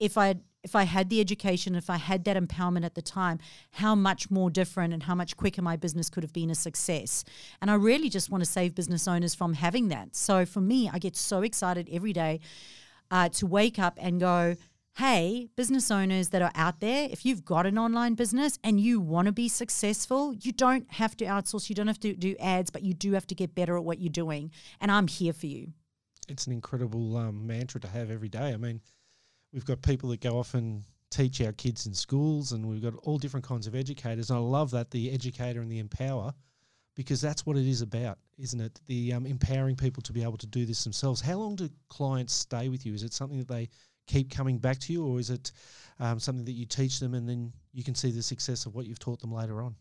if 0.00 0.16
I 0.16 0.36
if 0.62 0.76
I 0.76 0.84
had 0.84 1.10
the 1.10 1.20
education, 1.20 1.74
if 1.74 1.90
I 1.90 1.96
had 1.96 2.24
that 2.24 2.36
empowerment 2.36 2.84
at 2.84 2.94
the 2.94 3.02
time, 3.02 3.38
how 3.72 3.94
much 3.94 4.30
more 4.30 4.50
different 4.50 4.92
and 4.92 5.02
how 5.02 5.14
much 5.14 5.36
quicker 5.36 5.62
my 5.62 5.76
business 5.76 6.08
could 6.08 6.22
have 6.22 6.32
been 6.32 6.50
a 6.50 6.54
success. 6.54 7.24
And 7.60 7.70
I 7.70 7.74
really 7.74 8.08
just 8.08 8.30
want 8.30 8.44
to 8.44 8.50
save 8.50 8.74
business 8.74 9.08
owners 9.08 9.34
from 9.34 9.54
having 9.54 9.88
that. 9.88 10.14
So 10.14 10.46
for 10.46 10.60
me, 10.60 10.88
I 10.92 10.98
get 10.98 11.16
so 11.16 11.42
excited 11.42 11.88
every 11.90 12.12
day 12.12 12.40
uh, 13.10 13.28
to 13.30 13.46
wake 13.46 13.78
up 13.78 13.98
and 14.00 14.20
go, 14.20 14.56
hey, 14.96 15.48
business 15.56 15.90
owners 15.90 16.28
that 16.28 16.42
are 16.42 16.52
out 16.54 16.80
there, 16.80 17.08
if 17.10 17.24
you've 17.24 17.44
got 17.44 17.66
an 17.66 17.78
online 17.78 18.14
business 18.14 18.58
and 18.62 18.78
you 18.78 19.00
want 19.00 19.26
to 19.26 19.32
be 19.32 19.48
successful, 19.48 20.34
you 20.34 20.52
don't 20.52 20.90
have 20.92 21.16
to 21.16 21.24
outsource, 21.24 21.68
you 21.68 21.74
don't 21.74 21.86
have 21.86 22.00
to 22.00 22.14
do 22.14 22.36
ads, 22.38 22.70
but 22.70 22.82
you 22.82 22.92
do 22.92 23.12
have 23.12 23.26
to 23.26 23.34
get 23.34 23.54
better 23.54 23.76
at 23.76 23.84
what 23.84 24.00
you're 24.00 24.10
doing. 24.10 24.50
And 24.80 24.90
I'm 24.90 25.08
here 25.08 25.32
for 25.32 25.46
you. 25.46 25.72
It's 26.28 26.46
an 26.46 26.52
incredible 26.52 27.16
um, 27.16 27.46
mantra 27.46 27.80
to 27.80 27.88
have 27.88 28.10
every 28.10 28.28
day. 28.28 28.52
I 28.52 28.56
mean, 28.56 28.80
we've 29.52 29.64
got 29.64 29.82
people 29.82 30.08
that 30.10 30.20
go 30.20 30.38
off 30.38 30.54
and 30.54 30.84
teach 31.10 31.40
our 31.42 31.52
kids 31.52 31.86
in 31.86 31.94
schools, 31.94 32.52
and 32.52 32.66
we've 32.66 32.82
got 32.82 32.94
all 33.02 33.18
different 33.18 33.46
kinds 33.46 33.66
of 33.66 33.74
educators. 33.74 34.30
And 34.30 34.38
I 34.38 34.42
love 34.42 34.70
that 34.70 34.90
the 34.90 35.12
educator 35.12 35.60
and 35.60 35.70
the 35.70 35.78
empower, 35.78 36.32
because 36.96 37.20
that's 37.20 37.44
what 37.44 37.56
it 37.56 37.66
is 37.66 37.82
about, 37.82 38.18
isn't 38.38 38.60
it? 38.60 38.80
The 38.86 39.12
um, 39.12 39.26
empowering 39.26 39.76
people 39.76 40.02
to 40.04 40.12
be 40.12 40.22
able 40.22 40.38
to 40.38 40.46
do 40.46 40.64
this 40.64 40.82
themselves. 40.84 41.20
How 41.20 41.36
long 41.36 41.56
do 41.56 41.68
clients 41.88 42.32
stay 42.32 42.68
with 42.68 42.86
you? 42.86 42.94
Is 42.94 43.02
it 43.02 43.12
something 43.12 43.38
that 43.38 43.48
they 43.48 43.68
keep 44.06 44.30
coming 44.30 44.58
back 44.58 44.78
to 44.80 44.92
you, 44.92 45.06
or 45.06 45.20
is 45.20 45.30
it 45.30 45.52
um, 46.00 46.18
something 46.18 46.44
that 46.44 46.52
you 46.52 46.66
teach 46.66 46.98
them 46.98 47.14
and 47.14 47.28
then 47.28 47.52
you 47.72 47.84
can 47.84 47.94
see 47.94 48.10
the 48.10 48.22
success 48.22 48.66
of 48.66 48.74
what 48.74 48.86
you've 48.86 48.98
taught 48.98 49.20
them 49.20 49.32
later 49.32 49.62
on? 49.62 49.74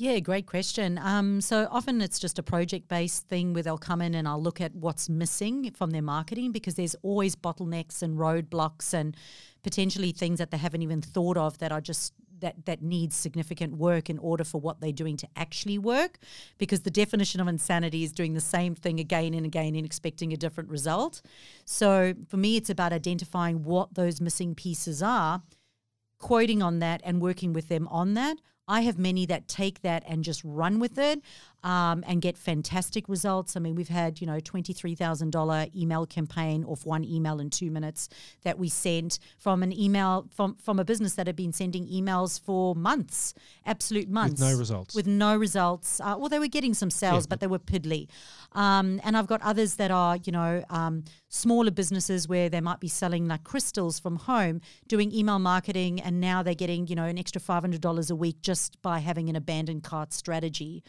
Yeah, 0.00 0.20
great 0.20 0.46
question. 0.46 0.96
Um, 0.96 1.40
so 1.40 1.66
often 1.72 2.00
it's 2.00 2.20
just 2.20 2.38
a 2.38 2.42
project 2.42 2.86
based 2.86 3.26
thing 3.26 3.52
where 3.52 3.64
they'll 3.64 3.76
come 3.76 4.00
in 4.00 4.14
and 4.14 4.28
I'll 4.28 4.40
look 4.40 4.60
at 4.60 4.72
what's 4.76 5.08
missing 5.08 5.72
from 5.72 5.90
their 5.90 6.02
marketing 6.02 6.52
because 6.52 6.76
there's 6.76 6.94
always 7.02 7.34
bottlenecks 7.34 8.00
and 8.00 8.16
roadblocks 8.16 8.94
and 8.94 9.16
potentially 9.64 10.12
things 10.12 10.38
that 10.38 10.52
they 10.52 10.56
haven't 10.56 10.82
even 10.82 11.02
thought 11.02 11.36
of 11.36 11.58
that 11.58 11.72
are 11.72 11.80
just 11.80 12.12
that 12.38 12.64
that 12.66 12.80
needs 12.80 13.16
significant 13.16 13.76
work 13.76 14.08
in 14.08 14.20
order 14.20 14.44
for 14.44 14.60
what 14.60 14.80
they're 14.80 14.92
doing 14.92 15.16
to 15.16 15.26
actually 15.34 15.78
work 15.78 16.18
because 16.58 16.82
the 16.82 16.92
definition 16.92 17.40
of 17.40 17.48
insanity 17.48 18.04
is 18.04 18.12
doing 18.12 18.34
the 18.34 18.40
same 18.40 18.76
thing 18.76 19.00
again 19.00 19.34
and 19.34 19.44
again 19.44 19.74
and 19.74 19.84
expecting 19.84 20.32
a 20.32 20.36
different 20.36 20.70
result. 20.70 21.20
So 21.64 22.14
for 22.28 22.36
me 22.36 22.56
it's 22.56 22.70
about 22.70 22.92
identifying 22.92 23.64
what 23.64 23.94
those 23.94 24.20
missing 24.20 24.54
pieces 24.54 25.02
are 25.02 25.42
quoting 26.20 26.62
on 26.62 26.78
that 26.78 27.00
and 27.02 27.20
working 27.20 27.52
with 27.52 27.66
them 27.66 27.88
on 27.88 28.14
that. 28.14 28.38
I 28.68 28.82
have 28.82 28.98
many 28.98 29.26
that 29.26 29.48
take 29.48 29.80
that 29.82 30.04
and 30.06 30.22
just 30.22 30.42
run 30.44 30.78
with 30.78 30.98
it 30.98 31.20
um, 31.64 32.04
and 32.06 32.22
get 32.22 32.38
fantastic 32.38 33.08
results. 33.08 33.56
I 33.56 33.60
mean, 33.60 33.74
we've 33.74 33.88
had, 33.88 34.20
you 34.20 34.26
know, 34.26 34.38
$23,000 34.38 35.76
email 35.76 36.06
campaign 36.06 36.64
off 36.64 36.86
one 36.86 37.04
email 37.04 37.40
in 37.40 37.50
two 37.50 37.70
minutes 37.70 38.08
that 38.42 38.58
we 38.58 38.68
sent 38.68 39.18
from 39.38 39.62
an 39.62 39.72
email 39.72 40.26
from, 40.34 40.56
from 40.56 40.78
a 40.78 40.84
business 40.84 41.14
that 41.14 41.26
had 41.26 41.36
been 41.36 41.52
sending 41.52 41.86
emails 41.88 42.40
for 42.40 42.74
months, 42.74 43.34
absolute 43.66 44.08
months. 44.08 44.40
With 44.40 44.50
no 44.50 44.58
results. 44.58 44.94
With 44.94 45.06
no 45.06 45.36
results. 45.36 46.00
Uh, 46.00 46.14
well, 46.18 46.28
they 46.28 46.38
were 46.38 46.48
getting 46.48 46.74
some 46.74 46.90
sales, 46.90 47.26
but 47.26 47.40
they 47.40 47.46
were 47.46 47.58
piddly. 47.58 48.08
Um, 48.52 49.00
and 49.04 49.16
I've 49.16 49.26
got 49.26 49.42
others 49.42 49.74
that 49.74 49.90
are, 49.90 50.16
you 50.24 50.32
know, 50.32 50.64
um, 50.70 51.04
smaller 51.28 51.70
businesses 51.70 52.28
where 52.28 52.48
they 52.48 52.60
might 52.60 52.80
be 52.80 52.88
selling 52.88 53.28
like 53.28 53.44
crystals 53.44 53.98
from 53.98 54.16
home, 54.16 54.60
doing 54.86 55.12
email 55.12 55.38
marketing, 55.38 56.00
and 56.00 56.20
now 56.20 56.42
they're 56.42 56.54
getting, 56.54 56.86
you 56.86 56.94
know, 56.94 57.04
an 57.04 57.18
extra 57.18 57.40
$500 57.40 58.10
a 58.10 58.14
week 58.14 58.40
just 58.42 58.80
by 58.82 59.00
having 59.00 59.28
an 59.28 59.36
abandoned 59.36 59.82
cart 59.82 60.12
strategy. 60.12 60.82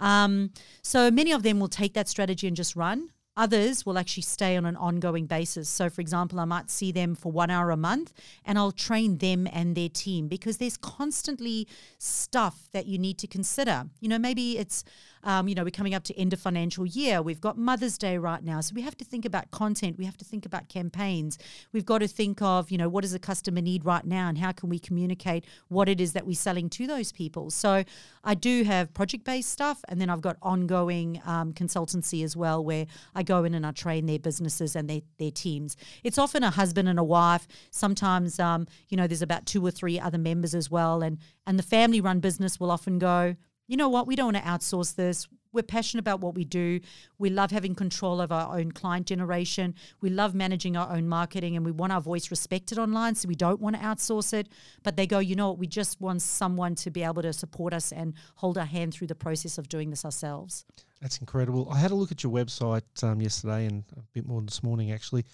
Um, 0.00 0.50
so 0.82 1.10
many 1.10 1.32
of 1.32 1.42
them 1.42 1.60
will 1.60 1.68
take 1.68 1.94
that 1.94 2.08
strategy 2.08 2.46
and 2.46 2.56
just 2.56 2.76
run. 2.76 3.10
Others 3.38 3.86
will 3.86 3.98
actually 3.98 4.24
stay 4.24 4.56
on 4.56 4.66
an 4.66 4.74
ongoing 4.74 5.26
basis. 5.26 5.68
So, 5.68 5.88
for 5.88 6.00
example, 6.00 6.40
I 6.40 6.44
might 6.44 6.70
see 6.70 6.90
them 6.90 7.14
for 7.14 7.30
one 7.30 7.50
hour 7.50 7.70
a 7.70 7.76
month 7.76 8.12
and 8.44 8.58
I'll 8.58 8.72
train 8.72 9.18
them 9.18 9.46
and 9.52 9.76
their 9.76 9.88
team 9.88 10.26
because 10.26 10.56
there's 10.56 10.76
constantly 10.76 11.68
stuff 11.98 12.68
that 12.72 12.86
you 12.86 12.98
need 12.98 13.16
to 13.18 13.28
consider. 13.28 13.86
You 14.00 14.08
know, 14.08 14.18
maybe 14.18 14.58
it's, 14.58 14.82
um, 15.24 15.48
you 15.48 15.54
know, 15.54 15.64
we're 15.64 15.70
coming 15.70 15.94
up 15.94 16.04
to 16.04 16.18
end 16.18 16.32
of 16.32 16.40
financial 16.40 16.86
year. 16.86 17.22
We've 17.22 17.40
got 17.40 17.58
Mother's 17.58 17.98
Day 17.98 18.18
right 18.18 18.42
now. 18.42 18.60
So 18.60 18.74
we 18.74 18.82
have 18.82 18.96
to 18.98 19.04
think 19.04 19.24
about 19.24 19.50
content. 19.50 19.98
We 19.98 20.04
have 20.04 20.16
to 20.18 20.24
think 20.24 20.46
about 20.46 20.68
campaigns. 20.68 21.38
We've 21.72 21.84
got 21.84 21.98
to 21.98 22.08
think 22.08 22.40
of, 22.42 22.70
you 22.70 22.78
know, 22.78 22.88
what 22.88 23.02
does 23.02 23.14
a 23.14 23.18
customer 23.18 23.60
need 23.60 23.84
right 23.84 24.04
now 24.04 24.28
and 24.28 24.38
how 24.38 24.52
can 24.52 24.68
we 24.68 24.78
communicate 24.78 25.44
what 25.68 25.88
it 25.88 26.00
is 26.00 26.12
that 26.12 26.26
we're 26.26 26.34
selling 26.34 26.68
to 26.70 26.86
those 26.86 27.12
people. 27.12 27.50
So 27.50 27.84
I 28.24 28.34
do 28.34 28.64
have 28.64 28.92
project 28.94 29.24
based 29.24 29.50
stuff 29.50 29.84
and 29.88 30.00
then 30.00 30.10
I've 30.10 30.20
got 30.20 30.36
ongoing 30.42 31.20
um, 31.24 31.52
consultancy 31.52 32.24
as 32.24 32.36
well 32.36 32.64
where 32.64 32.86
I 33.14 33.22
go 33.22 33.44
in 33.44 33.54
and 33.54 33.66
I 33.66 33.72
train 33.72 34.06
their 34.06 34.18
businesses 34.18 34.76
and 34.76 34.88
their, 34.88 35.00
their 35.18 35.30
teams. 35.30 35.76
It's 36.04 36.18
often 36.18 36.42
a 36.42 36.50
husband 36.50 36.88
and 36.88 36.98
a 36.98 37.04
wife. 37.04 37.46
Sometimes, 37.70 38.38
um, 38.38 38.66
you 38.88 38.96
know, 38.96 39.06
there's 39.06 39.22
about 39.22 39.46
two 39.46 39.64
or 39.64 39.70
three 39.70 39.98
other 39.98 40.18
members 40.18 40.54
as 40.54 40.70
well. 40.70 41.02
And, 41.02 41.18
and 41.46 41.58
the 41.58 41.62
family 41.62 42.00
run 42.00 42.20
business 42.20 42.60
will 42.60 42.70
often 42.70 42.98
go, 42.98 43.36
you 43.68 43.76
know 43.76 43.88
what, 43.88 44.06
we 44.06 44.16
don't 44.16 44.34
want 44.34 44.38
to 44.38 44.42
outsource 44.42 44.96
this. 44.96 45.28
We're 45.52 45.62
passionate 45.62 46.00
about 46.00 46.20
what 46.20 46.34
we 46.34 46.44
do. 46.44 46.80
We 47.18 47.30
love 47.30 47.50
having 47.50 47.74
control 47.74 48.20
of 48.20 48.32
our 48.32 48.58
own 48.58 48.72
client 48.72 49.06
generation. 49.06 49.74
We 50.00 50.10
love 50.10 50.34
managing 50.34 50.76
our 50.76 50.90
own 50.90 51.08
marketing 51.08 51.56
and 51.56 51.64
we 51.64 51.72
want 51.72 51.92
our 51.92 52.00
voice 52.00 52.30
respected 52.30 52.78
online. 52.78 53.14
So 53.14 53.28
we 53.28 53.34
don't 53.34 53.60
want 53.60 53.76
to 53.76 53.82
outsource 53.82 54.32
it. 54.32 54.48
But 54.82 54.96
they 54.96 55.06
go, 55.06 55.18
you 55.20 55.36
know 55.36 55.48
what, 55.48 55.58
we 55.58 55.66
just 55.66 56.00
want 56.00 56.22
someone 56.22 56.74
to 56.76 56.90
be 56.90 57.02
able 57.02 57.22
to 57.22 57.32
support 57.32 57.72
us 57.72 57.92
and 57.92 58.14
hold 58.36 58.58
our 58.58 58.66
hand 58.66 58.94
through 58.94 59.06
the 59.06 59.14
process 59.14 59.58
of 59.58 59.68
doing 59.68 59.90
this 59.90 60.04
ourselves. 60.04 60.64
That's 61.00 61.18
incredible. 61.18 61.68
I 61.70 61.78
had 61.78 61.90
a 61.90 61.94
look 61.94 62.10
at 62.10 62.22
your 62.22 62.32
website 62.32 62.82
um, 63.02 63.20
yesterday 63.20 63.66
and 63.66 63.84
a 63.96 64.02
bit 64.12 64.26
more 64.26 64.42
this 64.42 64.62
morning 64.62 64.92
actually. 64.92 65.24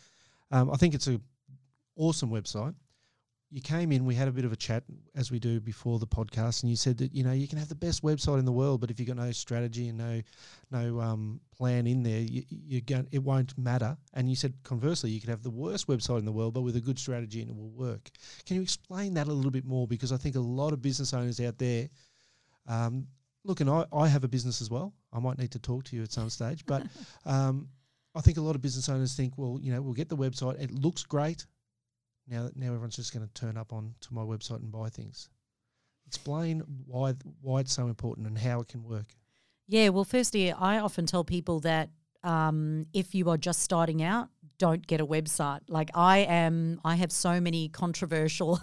Um, 0.50 0.70
I 0.70 0.76
think 0.76 0.94
it's 0.94 1.08
a 1.08 1.20
awesome 1.96 2.30
website. 2.30 2.74
You 3.54 3.61
came 3.61 3.92
in, 3.92 4.04
we 4.04 4.16
had 4.16 4.26
a 4.26 4.32
bit 4.32 4.44
of 4.44 4.52
a 4.52 4.56
chat 4.56 4.82
as 5.14 5.30
we 5.30 5.38
do 5.38 5.61
before 5.61 6.00
the 6.00 6.06
podcast, 6.08 6.64
and 6.64 6.70
you 6.70 6.75
said 6.75 6.99
that 6.99 7.14
you 7.14 7.23
know 7.23 7.30
you 7.30 7.46
can 7.46 7.56
have 7.56 7.68
the 7.68 7.76
best 7.76 8.02
website 8.02 8.40
in 8.40 8.44
the 8.44 8.50
world, 8.50 8.80
but 8.80 8.90
if 8.90 8.99
you've 8.99 9.06
got 9.06 9.16
no 9.16 9.30
strategy 9.30 9.87
and 9.87 9.96
no 9.96 10.20
no 10.73 11.00
um, 11.00 11.40
plan 11.56 11.87
in 11.87 12.02
there, 12.02 12.18
you, 12.18 12.42
you 12.49 12.80
going 12.80 13.06
it 13.12 13.23
won't 13.23 13.56
matter. 13.56 13.96
And 14.12 14.28
you 14.28 14.34
said 14.34 14.54
conversely, 14.64 15.11
you 15.11 15.20
could 15.20 15.30
have 15.30 15.44
the 15.44 15.50
worst 15.50 15.87
website 15.87 16.18
in 16.18 16.25
the 16.25 16.32
world, 16.32 16.52
but 16.52 16.62
with 16.62 16.75
a 16.75 16.80
good 16.80 16.99
strategy 16.99 17.42
and 17.42 17.50
it 17.50 17.56
will 17.56 17.70
work. 17.70 18.11
Can 18.44 18.56
you 18.56 18.62
explain 18.62 19.14
that 19.14 19.28
a 19.28 19.32
little 19.32 19.52
bit 19.52 19.64
more? 19.64 19.87
Because 19.87 20.11
I 20.11 20.16
think 20.16 20.34
a 20.34 20.40
lot 20.40 20.73
of 20.73 20.82
business 20.82 21.14
owners 21.14 21.38
out 21.38 21.56
there. 21.56 21.88
Um, 22.66 23.06
look, 23.44 23.61
and 23.61 23.70
I, 23.70 23.84
I 23.92 24.08
have 24.08 24.25
a 24.25 24.28
business 24.28 24.62
as 24.62 24.68
well. 24.68 24.92
I 25.12 25.20
might 25.20 25.38
need 25.38 25.52
to 25.52 25.61
talk 25.61 25.84
to 25.84 25.96
you 25.96 26.02
at 26.02 26.11
some 26.11 26.28
stage, 26.28 26.66
but 26.66 26.82
um, 27.25 27.68
I 28.16 28.20
think 28.20 28.37
a 28.37 28.40
lot 28.40 28.56
of 28.56 28.62
business 28.62 28.88
owners 28.88 29.14
think, 29.14 29.34
well, 29.37 29.61
you 29.62 29.73
know, 29.73 29.80
we'll 29.80 29.94
get 29.94 30.08
the 30.08 30.16
website. 30.16 30.61
It 30.61 30.73
looks 30.73 31.04
great. 31.04 31.46
Now, 32.26 32.50
now 32.54 32.66
everyone's 32.66 32.97
just 32.97 33.12
going 33.12 33.26
to 33.26 33.35
turn 33.35 33.57
up 33.57 33.73
on 33.73 33.95
to 34.02 34.14
my 34.14 34.23
website 34.23 34.61
and 34.61 34.73
buy 34.73 34.88
things. 34.88 35.28
Explain 36.07 36.62
why 36.87 37.14
why 37.40 37.61
it's 37.61 37.73
so 37.73 37.87
important 37.87 38.26
and 38.26 38.38
how 38.38 38.61
it 38.61 38.69
can 38.69 38.83
work. 38.85 39.07
Yeah, 39.66 39.88
well, 39.88 40.04
firstly, 40.04 40.52
I 40.52 40.78
often 40.78 41.07
tell 41.07 41.25
people 41.25 41.61
that 41.61 41.90
um, 42.23 42.87
if 42.93 43.14
you 43.14 43.28
are 43.31 43.37
just 43.37 43.61
starting 43.61 44.02
out, 44.02 44.28
don't 44.59 44.87
get 44.87 45.00
a 45.00 45.07
website. 45.07 45.61
Like 45.69 45.90
I 45.95 46.19
am, 46.19 46.81
I 46.85 46.95
have 46.97 47.12
so 47.12 47.40
many 47.40 47.69
controversial, 47.69 48.61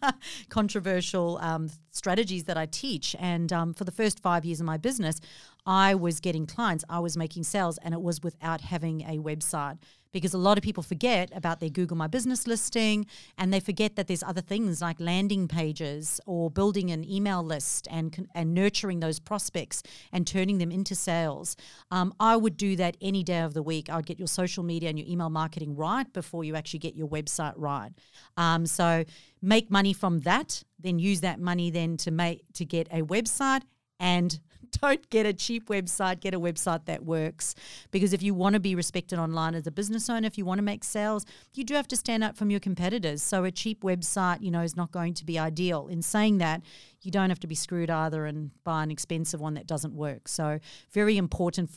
controversial 0.48 1.38
um, 1.40 1.70
strategies 1.90 2.44
that 2.44 2.56
I 2.56 2.66
teach. 2.66 3.14
And 3.18 3.52
um, 3.52 3.74
for 3.74 3.84
the 3.84 3.92
first 3.92 4.20
five 4.20 4.44
years 4.44 4.60
of 4.60 4.66
my 4.66 4.76
business, 4.76 5.20
I 5.66 5.94
was 5.94 6.20
getting 6.20 6.46
clients, 6.46 6.84
I 6.88 6.98
was 6.98 7.16
making 7.16 7.44
sales, 7.44 7.78
and 7.78 7.94
it 7.94 8.00
was 8.00 8.22
without 8.22 8.62
having 8.62 9.02
a 9.02 9.18
website 9.18 9.78
because 10.14 10.32
a 10.32 10.38
lot 10.38 10.56
of 10.56 10.62
people 10.62 10.82
forget 10.82 11.28
about 11.34 11.58
their 11.58 11.68
Google 11.68 11.96
My 11.96 12.06
Business 12.06 12.46
listing 12.46 13.04
and 13.36 13.52
they 13.52 13.58
forget 13.58 13.96
that 13.96 14.06
there's 14.06 14.22
other 14.22 14.40
things 14.40 14.80
like 14.80 15.00
landing 15.00 15.48
pages 15.48 16.20
or 16.24 16.50
building 16.50 16.92
an 16.92 17.04
email 17.04 17.42
list 17.42 17.88
and, 17.90 18.28
and 18.32 18.54
nurturing 18.54 19.00
those 19.00 19.18
prospects 19.18 19.82
and 20.12 20.24
turning 20.24 20.58
them 20.58 20.70
into 20.70 20.94
sales. 20.94 21.56
Um, 21.90 22.14
I 22.20 22.36
would 22.36 22.56
do 22.56 22.76
that 22.76 22.96
any 23.02 23.24
day 23.24 23.40
of 23.40 23.54
the 23.54 23.62
week. 23.62 23.90
I 23.90 23.96
would 23.96 24.06
get 24.06 24.20
your 24.20 24.28
social 24.28 24.62
media 24.62 24.88
and 24.88 24.98
your 24.98 25.08
email 25.08 25.30
marketing 25.30 25.74
right 25.74 26.10
before 26.12 26.44
you 26.44 26.54
actually 26.54 26.78
get 26.78 26.94
your 26.94 27.08
website 27.08 27.54
right. 27.56 27.90
Um, 28.36 28.66
so 28.66 29.04
make 29.42 29.68
money 29.68 29.92
from 29.92 30.20
that, 30.20 30.62
then 30.78 31.00
use 31.00 31.22
that 31.22 31.40
money 31.40 31.70
then 31.70 31.96
to 31.98 32.12
make 32.12 32.44
to 32.52 32.64
get 32.64 32.86
a 32.92 33.02
website 33.02 33.62
and 34.00 34.38
don't 34.80 35.08
get 35.10 35.26
a 35.26 35.32
cheap 35.32 35.68
website, 35.68 36.20
get 36.20 36.34
a 36.34 36.40
website 36.40 36.84
that 36.86 37.04
works. 37.04 37.54
Because 37.90 38.12
if 38.12 38.22
you 38.22 38.34
want 38.34 38.54
to 38.54 38.60
be 38.60 38.74
respected 38.74 39.18
online 39.18 39.54
as 39.54 39.66
a 39.66 39.70
business 39.70 40.10
owner, 40.10 40.26
if 40.26 40.36
you 40.36 40.44
want 40.44 40.58
to 40.58 40.64
make 40.64 40.84
sales, 40.84 41.24
you 41.54 41.64
do 41.64 41.74
have 41.74 41.88
to 41.88 41.96
stand 41.96 42.24
up 42.24 42.36
from 42.36 42.50
your 42.50 42.60
competitors. 42.60 43.22
So 43.22 43.44
a 43.44 43.50
cheap 43.50 43.82
website, 43.82 44.40
you 44.40 44.50
know, 44.50 44.62
is 44.62 44.76
not 44.76 44.90
going 44.90 45.14
to 45.14 45.24
be 45.24 45.38
ideal. 45.38 45.86
In 45.88 46.02
saying 46.02 46.38
that, 46.38 46.62
you 47.02 47.10
don't 47.10 47.28
have 47.28 47.40
to 47.40 47.46
be 47.46 47.54
screwed 47.54 47.90
either 47.90 48.26
and 48.26 48.50
buy 48.64 48.82
an 48.82 48.90
expensive 48.90 49.40
one 49.40 49.54
that 49.54 49.66
doesn't 49.66 49.94
work. 49.94 50.26
So 50.26 50.58
very 50.92 51.16
important 51.16 51.70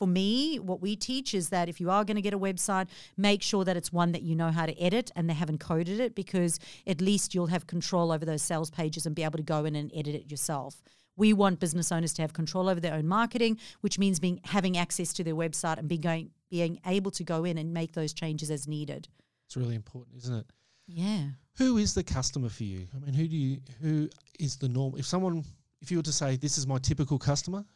for 0.00 0.06
me, 0.06 0.58
what 0.58 0.80
we 0.80 0.96
teach 0.96 1.34
is 1.34 1.50
that 1.50 1.68
if 1.68 1.78
you 1.78 1.90
are 1.90 2.06
going 2.06 2.14
to 2.14 2.22
get 2.22 2.32
a 2.32 2.38
website, 2.38 2.88
make 3.18 3.42
sure 3.42 3.66
that 3.66 3.76
it's 3.76 3.92
one 3.92 4.12
that 4.12 4.22
you 4.22 4.34
know 4.34 4.50
how 4.50 4.64
to 4.64 4.80
edit 4.80 5.10
and 5.14 5.28
they 5.28 5.34
haven't 5.34 5.58
coded 5.58 6.00
it 6.00 6.14
because 6.14 6.58
at 6.86 7.02
least 7.02 7.34
you'll 7.34 7.48
have 7.48 7.66
control 7.66 8.10
over 8.10 8.24
those 8.24 8.40
sales 8.40 8.70
pages 8.70 9.04
and 9.04 9.14
be 9.14 9.22
able 9.22 9.36
to 9.36 9.42
go 9.42 9.66
in 9.66 9.76
and 9.76 9.92
edit 9.94 10.14
it 10.14 10.30
yourself. 10.30 10.80
We 11.20 11.34
want 11.34 11.60
business 11.60 11.92
owners 11.92 12.14
to 12.14 12.22
have 12.22 12.32
control 12.32 12.66
over 12.66 12.80
their 12.80 12.94
own 12.94 13.06
marketing, 13.06 13.58
which 13.82 13.98
means 13.98 14.18
being 14.18 14.40
having 14.42 14.78
access 14.78 15.12
to 15.12 15.22
their 15.22 15.34
website 15.34 15.76
and 15.76 15.86
being 15.86 16.00
going, 16.00 16.30
being 16.50 16.80
able 16.86 17.10
to 17.10 17.22
go 17.22 17.44
in 17.44 17.58
and 17.58 17.74
make 17.74 17.92
those 17.92 18.14
changes 18.14 18.50
as 18.50 18.66
needed. 18.66 19.06
It's 19.46 19.54
really 19.54 19.74
important, 19.74 20.16
isn't 20.16 20.34
it? 20.34 20.46
Yeah. 20.86 21.24
Who 21.58 21.76
is 21.76 21.92
the 21.92 22.02
customer 22.02 22.48
for 22.48 22.64
you? 22.64 22.86
I 22.96 23.04
mean, 23.04 23.12
who 23.12 23.28
do 23.28 23.36
you 23.36 23.58
who 23.82 24.08
is 24.38 24.56
the 24.56 24.70
norm? 24.70 24.94
If 24.96 25.04
someone, 25.04 25.44
if 25.82 25.90
you 25.90 25.98
were 25.98 26.02
to 26.04 26.12
say 26.12 26.36
this 26.36 26.56
is 26.56 26.66
my 26.66 26.78
typical 26.78 27.18
customer, 27.18 27.66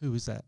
who 0.00 0.14
is 0.14 0.24
that? 0.24 0.46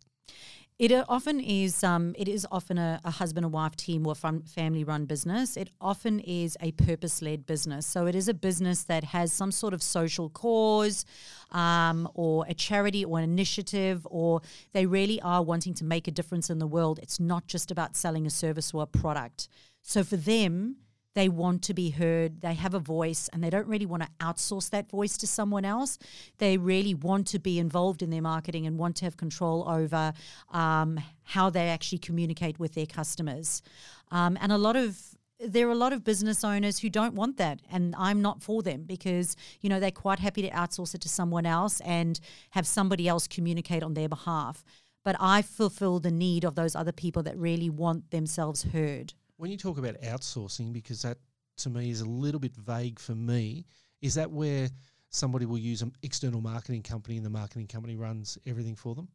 It 0.78 0.92
uh, 0.92 1.06
often 1.08 1.40
is. 1.40 1.82
Um, 1.82 2.14
it 2.18 2.28
is 2.28 2.46
often 2.52 2.76
a, 2.76 3.00
a 3.02 3.10
husband 3.10 3.46
and 3.46 3.52
wife 3.52 3.76
team 3.76 4.06
or 4.06 4.14
fam- 4.14 4.42
family-run 4.42 5.06
business. 5.06 5.56
It 5.56 5.70
often 5.80 6.20
is 6.20 6.54
a 6.60 6.72
purpose-led 6.72 7.46
business. 7.46 7.86
So 7.86 8.06
it 8.06 8.14
is 8.14 8.28
a 8.28 8.34
business 8.34 8.82
that 8.84 9.04
has 9.04 9.32
some 9.32 9.50
sort 9.52 9.72
of 9.72 9.82
social 9.82 10.28
cause, 10.28 11.06
um, 11.50 12.06
or 12.12 12.44
a 12.46 12.52
charity 12.52 13.06
or 13.06 13.18
an 13.18 13.24
initiative, 13.24 14.06
or 14.10 14.42
they 14.74 14.84
really 14.84 15.18
are 15.22 15.42
wanting 15.42 15.72
to 15.74 15.84
make 15.84 16.08
a 16.08 16.10
difference 16.10 16.50
in 16.50 16.58
the 16.58 16.66
world. 16.66 17.00
It's 17.02 17.18
not 17.18 17.46
just 17.46 17.70
about 17.70 17.96
selling 17.96 18.26
a 18.26 18.30
service 18.30 18.74
or 18.74 18.82
a 18.82 18.86
product. 18.86 19.48
So 19.80 20.04
for 20.04 20.16
them, 20.16 20.76
they 21.16 21.30
want 21.30 21.62
to 21.62 21.72
be 21.72 21.88
heard, 21.88 22.42
they 22.42 22.52
have 22.52 22.74
a 22.74 22.78
voice, 22.78 23.30
and 23.32 23.42
they 23.42 23.48
don't 23.48 23.66
really 23.66 23.86
want 23.86 24.02
to 24.02 24.08
outsource 24.20 24.68
that 24.68 24.90
voice 24.90 25.16
to 25.16 25.26
someone 25.26 25.64
else. 25.64 25.98
They 26.36 26.58
really 26.58 26.92
want 26.92 27.26
to 27.28 27.38
be 27.38 27.58
involved 27.58 28.02
in 28.02 28.10
their 28.10 28.20
marketing 28.20 28.66
and 28.66 28.76
want 28.76 28.96
to 28.96 29.06
have 29.06 29.16
control 29.16 29.66
over 29.66 30.12
um, 30.52 31.00
how 31.24 31.48
they 31.48 31.70
actually 31.70 31.98
communicate 31.98 32.58
with 32.58 32.74
their 32.74 32.84
customers. 32.84 33.62
Um, 34.10 34.36
and 34.42 34.52
a 34.52 34.58
lot 34.58 34.76
of 34.76 35.00
there 35.38 35.68
are 35.68 35.72
a 35.72 35.74
lot 35.74 35.92
of 35.92 36.04
business 36.04 36.44
owners 36.44 36.78
who 36.78 36.88
don't 36.88 37.14
want 37.14 37.36
that 37.36 37.60
and 37.70 37.94
I'm 37.98 38.22
not 38.22 38.42
for 38.42 38.62
them 38.62 38.84
because 38.84 39.36
you 39.60 39.68
know 39.68 39.78
they're 39.78 39.90
quite 39.90 40.18
happy 40.18 40.40
to 40.40 40.48
outsource 40.48 40.94
it 40.94 41.02
to 41.02 41.10
someone 41.10 41.44
else 41.44 41.82
and 41.82 42.18
have 42.52 42.66
somebody 42.66 43.06
else 43.06 43.26
communicate 43.26 43.82
on 43.82 43.92
their 43.92 44.08
behalf 44.08 44.64
but 45.06 45.14
I 45.20 45.42
fulfill 45.42 46.00
the 46.00 46.10
need 46.10 46.42
of 46.42 46.56
those 46.56 46.74
other 46.74 46.90
people 46.90 47.22
that 47.22 47.38
really 47.38 47.70
want 47.70 48.10
themselves 48.10 48.64
heard. 48.64 49.14
When 49.38 49.50
you 49.50 49.58
talk 49.58 49.76
about 49.76 50.00
outsourcing, 50.00 50.72
because 50.72 51.02
that 51.02 51.18
to 51.58 51.70
me 51.70 51.90
is 51.90 52.00
a 52.00 52.06
little 52.06 52.40
bit 52.40 52.56
vague 52.56 52.98
for 52.98 53.14
me, 53.14 53.66
is 54.00 54.14
that 54.14 54.30
where 54.30 54.70
somebody 55.10 55.44
will 55.44 55.58
use 55.58 55.82
an 55.82 55.92
external 56.02 56.40
marketing 56.40 56.82
company 56.82 57.16
and 57.16 57.26
the 57.26 57.30
marketing 57.30 57.66
company 57.66 57.96
runs 57.96 58.38
everything 58.46 58.76
for 58.76 58.94
them? 58.94 59.08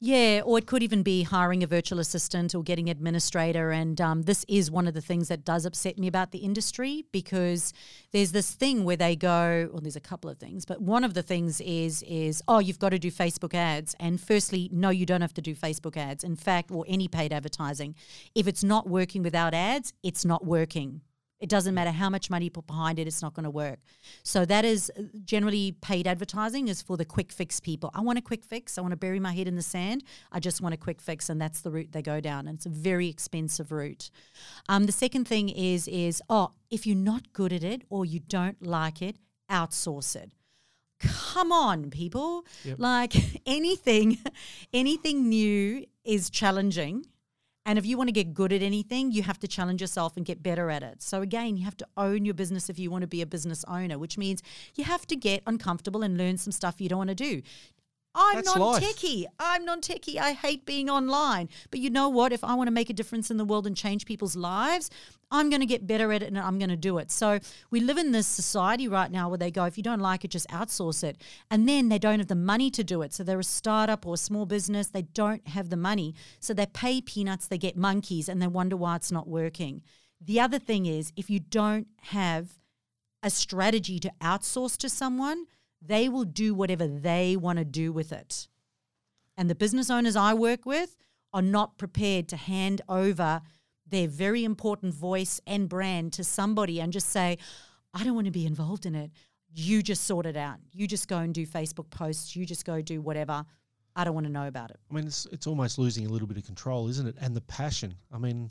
Yeah, 0.00 0.42
or 0.44 0.58
it 0.58 0.66
could 0.66 0.84
even 0.84 1.02
be 1.02 1.24
hiring 1.24 1.64
a 1.64 1.66
virtual 1.66 1.98
assistant 1.98 2.54
or 2.54 2.62
getting 2.62 2.88
administrator. 2.88 3.72
And 3.72 4.00
um, 4.00 4.22
this 4.22 4.44
is 4.46 4.70
one 4.70 4.86
of 4.86 4.94
the 4.94 5.00
things 5.00 5.26
that 5.26 5.44
does 5.44 5.66
upset 5.66 5.98
me 5.98 6.06
about 6.06 6.30
the 6.30 6.38
industry 6.38 7.04
because 7.10 7.72
there's 8.12 8.30
this 8.30 8.52
thing 8.52 8.84
where 8.84 8.96
they 8.96 9.16
go, 9.16 9.68
well, 9.72 9.80
there's 9.80 9.96
a 9.96 10.00
couple 10.00 10.30
of 10.30 10.38
things, 10.38 10.64
but 10.64 10.80
one 10.80 11.02
of 11.02 11.14
the 11.14 11.22
things 11.22 11.60
is 11.60 12.02
is 12.02 12.42
oh, 12.46 12.60
you've 12.60 12.78
got 12.78 12.90
to 12.90 12.98
do 12.98 13.10
Facebook 13.10 13.54
ads. 13.54 13.96
And 13.98 14.20
firstly, 14.20 14.68
no, 14.72 14.90
you 14.90 15.04
don't 15.04 15.20
have 15.20 15.34
to 15.34 15.42
do 15.42 15.56
Facebook 15.56 15.96
ads. 15.96 16.22
In 16.22 16.36
fact, 16.36 16.70
or 16.70 16.84
any 16.86 17.08
paid 17.08 17.32
advertising, 17.32 17.96
if 18.36 18.46
it's 18.46 18.62
not 18.62 18.88
working 18.88 19.24
without 19.24 19.52
ads, 19.52 19.92
it's 20.04 20.24
not 20.24 20.44
working. 20.44 21.00
It 21.40 21.48
doesn't 21.48 21.74
matter 21.74 21.90
how 21.90 22.10
much 22.10 22.30
money 22.30 22.46
you 22.46 22.50
put 22.50 22.66
behind 22.66 22.98
it, 22.98 23.06
it's 23.06 23.22
not 23.22 23.34
going 23.34 23.44
to 23.44 23.50
work. 23.50 23.78
So 24.22 24.44
that 24.44 24.64
is 24.64 24.90
uh, 24.98 25.02
generally 25.24 25.72
paid 25.80 26.06
advertising 26.06 26.68
is 26.68 26.82
for 26.82 26.96
the 26.96 27.04
quick 27.04 27.30
fix 27.30 27.60
people. 27.60 27.90
I 27.94 28.00
want 28.00 28.18
a 28.18 28.22
quick 28.22 28.44
fix. 28.44 28.76
I 28.76 28.80
want 28.80 28.92
to 28.92 28.96
bury 28.96 29.20
my 29.20 29.32
head 29.32 29.46
in 29.46 29.54
the 29.54 29.62
sand. 29.62 30.02
I 30.32 30.40
just 30.40 30.60
want 30.60 30.74
a 30.74 30.78
quick 30.78 31.00
fix, 31.00 31.28
and 31.28 31.40
that's 31.40 31.60
the 31.60 31.70
route 31.70 31.92
they 31.92 32.02
go 32.02 32.20
down. 32.20 32.48
And 32.48 32.56
it's 32.56 32.66
a 32.66 32.70
very 32.70 33.08
expensive 33.08 33.70
route. 33.70 34.10
Um, 34.68 34.86
the 34.86 34.92
second 34.92 35.28
thing 35.28 35.48
is 35.48 35.86
is 35.88 36.22
oh, 36.28 36.52
if 36.70 36.86
you're 36.86 36.96
not 36.96 37.32
good 37.32 37.52
at 37.52 37.62
it 37.62 37.82
or 37.88 38.04
you 38.04 38.20
don't 38.20 38.60
like 38.66 39.00
it, 39.00 39.16
outsource 39.50 40.16
it 40.16 40.32
come 41.00 41.52
on 41.52 41.90
people 41.90 42.44
yep. 42.64 42.76
like 42.78 43.14
anything 43.46 44.18
anything 44.72 45.28
new 45.28 45.84
is 46.04 46.28
challenging 46.28 47.04
and 47.68 47.78
if 47.78 47.84
you 47.84 47.98
want 47.98 48.08
to 48.08 48.12
get 48.12 48.32
good 48.32 48.50
at 48.50 48.62
anything, 48.62 49.12
you 49.12 49.22
have 49.24 49.38
to 49.40 49.46
challenge 49.46 49.82
yourself 49.82 50.16
and 50.16 50.24
get 50.24 50.42
better 50.42 50.70
at 50.70 50.82
it. 50.82 51.02
So, 51.02 51.20
again, 51.20 51.58
you 51.58 51.66
have 51.66 51.76
to 51.76 51.86
own 51.98 52.24
your 52.24 52.32
business 52.32 52.70
if 52.70 52.78
you 52.78 52.90
want 52.90 53.02
to 53.02 53.06
be 53.06 53.20
a 53.20 53.26
business 53.26 53.62
owner, 53.68 53.98
which 53.98 54.16
means 54.16 54.42
you 54.74 54.84
have 54.84 55.06
to 55.06 55.14
get 55.14 55.42
uncomfortable 55.46 56.02
and 56.02 56.16
learn 56.16 56.38
some 56.38 56.50
stuff 56.50 56.80
you 56.80 56.88
don't 56.88 56.96
want 56.96 57.10
to 57.10 57.14
do. 57.14 57.42
I'm 58.18 58.42
non 58.44 58.80
techie. 58.80 59.24
I'm 59.38 59.64
non 59.64 59.80
techie. 59.80 60.18
I 60.18 60.32
hate 60.32 60.66
being 60.66 60.90
online. 60.90 61.48
But 61.70 61.80
you 61.80 61.90
know 61.90 62.08
what? 62.08 62.32
If 62.32 62.42
I 62.42 62.54
want 62.54 62.66
to 62.66 62.72
make 62.72 62.90
a 62.90 62.92
difference 62.92 63.30
in 63.30 63.36
the 63.36 63.44
world 63.44 63.66
and 63.66 63.76
change 63.76 64.04
people's 64.06 64.34
lives, 64.34 64.90
I'm 65.30 65.50
going 65.50 65.60
to 65.60 65.66
get 65.66 65.86
better 65.86 66.12
at 66.12 66.22
it 66.22 66.26
and 66.26 66.38
I'm 66.38 66.58
going 66.58 66.70
to 66.70 66.76
do 66.76 66.98
it. 66.98 67.10
So 67.10 67.38
we 67.70 67.80
live 67.80 67.98
in 67.98 68.12
this 68.12 68.26
society 68.26 68.88
right 68.88 69.10
now 69.10 69.28
where 69.28 69.38
they 69.38 69.50
go, 69.50 69.64
if 69.64 69.76
you 69.76 69.82
don't 69.82 70.00
like 70.00 70.24
it, 70.24 70.30
just 70.30 70.48
outsource 70.48 71.04
it. 71.04 71.18
And 71.50 71.68
then 71.68 71.88
they 71.88 71.98
don't 71.98 72.18
have 72.18 72.28
the 72.28 72.34
money 72.34 72.70
to 72.70 72.82
do 72.82 73.02
it. 73.02 73.12
So 73.12 73.22
they're 73.22 73.38
a 73.38 73.44
startup 73.44 74.06
or 74.06 74.14
a 74.14 74.18
small 74.18 74.46
business. 74.46 74.88
They 74.88 75.02
don't 75.02 75.46
have 75.48 75.68
the 75.68 75.76
money. 75.76 76.14
So 76.40 76.54
they 76.54 76.66
pay 76.66 77.00
peanuts, 77.00 77.46
they 77.46 77.58
get 77.58 77.76
monkeys, 77.76 78.28
and 78.28 78.40
they 78.40 78.46
wonder 78.46 78.76
why 78.76 78.96
it's 78.96 79.12
not 79.12 79.28
working. 79.28 79.82
The 80.20 80.40
other 80.40 80.58
thing 80.58 80.86
is, 80.86 81.12
if 81.16 81.30
you 81.30 81.40
don't 81.40 81.86
have 82.02 82.58
a 83.22 83.30
strategy 83.30 83.98
to 84.00 84.12
outsource 84.20 84.76
to 84.78 84.88
someone, 84.88 85.46
they 85.80 86.08
will 86.08 86.24
do 86.24 86.54
whatever 86.54 86.86
they 86.86 87.36
want 87.36 87.58
to 87.58 87.64
do 87.64 87.92
with 87.92 88.12
it. 88.12 88.48
And 89.36 89.48
the 89.48 89.54
business 89.54 89.90
owners 89.90 90.16
I 90.16 90.34
work 90.34 90.66
with 90.66 90.96
are 91.32 91.42
not 91.42 91.78
prepared 91.78 92.28
to 92.28 92.36
hand 92.36 92.80
over 92.88 93.42
their 93.86 94.08
very 94.08 94.44
important 94.44 94.94
voice 94.94 95.40
and 95.46 95.68
brand 95.68 96.12
to 96.14 96.24
somebody 96.24 96.80
and 96.80 96.92
just 96.92 97.08
say, 97.08 97.38
I 97.94 98.04
don't 98.04 98.14
want 98.14 98.26
to 98.26 98.32
be 98.32 98.46
involved 98.46 98.86
in 98.86 98.94
it. 98.94 99.10
You 99.54 99.82
just 99.82 100.04
sort 100.04 100.26
it 100.26 100.36
out. 100.36 100.58
You 100.72 100.86
just 100.86 101.08
go 101.08 101.18
and 101.18 101.32
do 101.32 101.46
Facebook 101.46 101.88
posts. 101.90 102.36
You 102.36 102.44
just 102.44 102.64
go 102.64 102.82
do 102.82 103.00
whatever. 103.00 103.44
I 103.96 104.04
don't 104.04 104.14
want 104.14 104.26
to 104.26 104.32
know 104.32 104.46
about 104.46 104.70
it. 104.70 104.78
I 104.90 104.94
mean, 104.94 105.06
it's, 105.06 105.26
it's 105.32 105.46
almost 105.46 105.78
losing 105.78 106.06
a 106.06 106.08
little 106.08 106.28
bit 106.28 106.36
of 106.36 106.44
control, 106.44 106.88
isn't 106.88 107.06
it? 107.06 107.16
And 107.20 107.34
the 107.34 107.40
passion. 107.42 107.94
I 108.12 108.18
mean, 108.18 108.50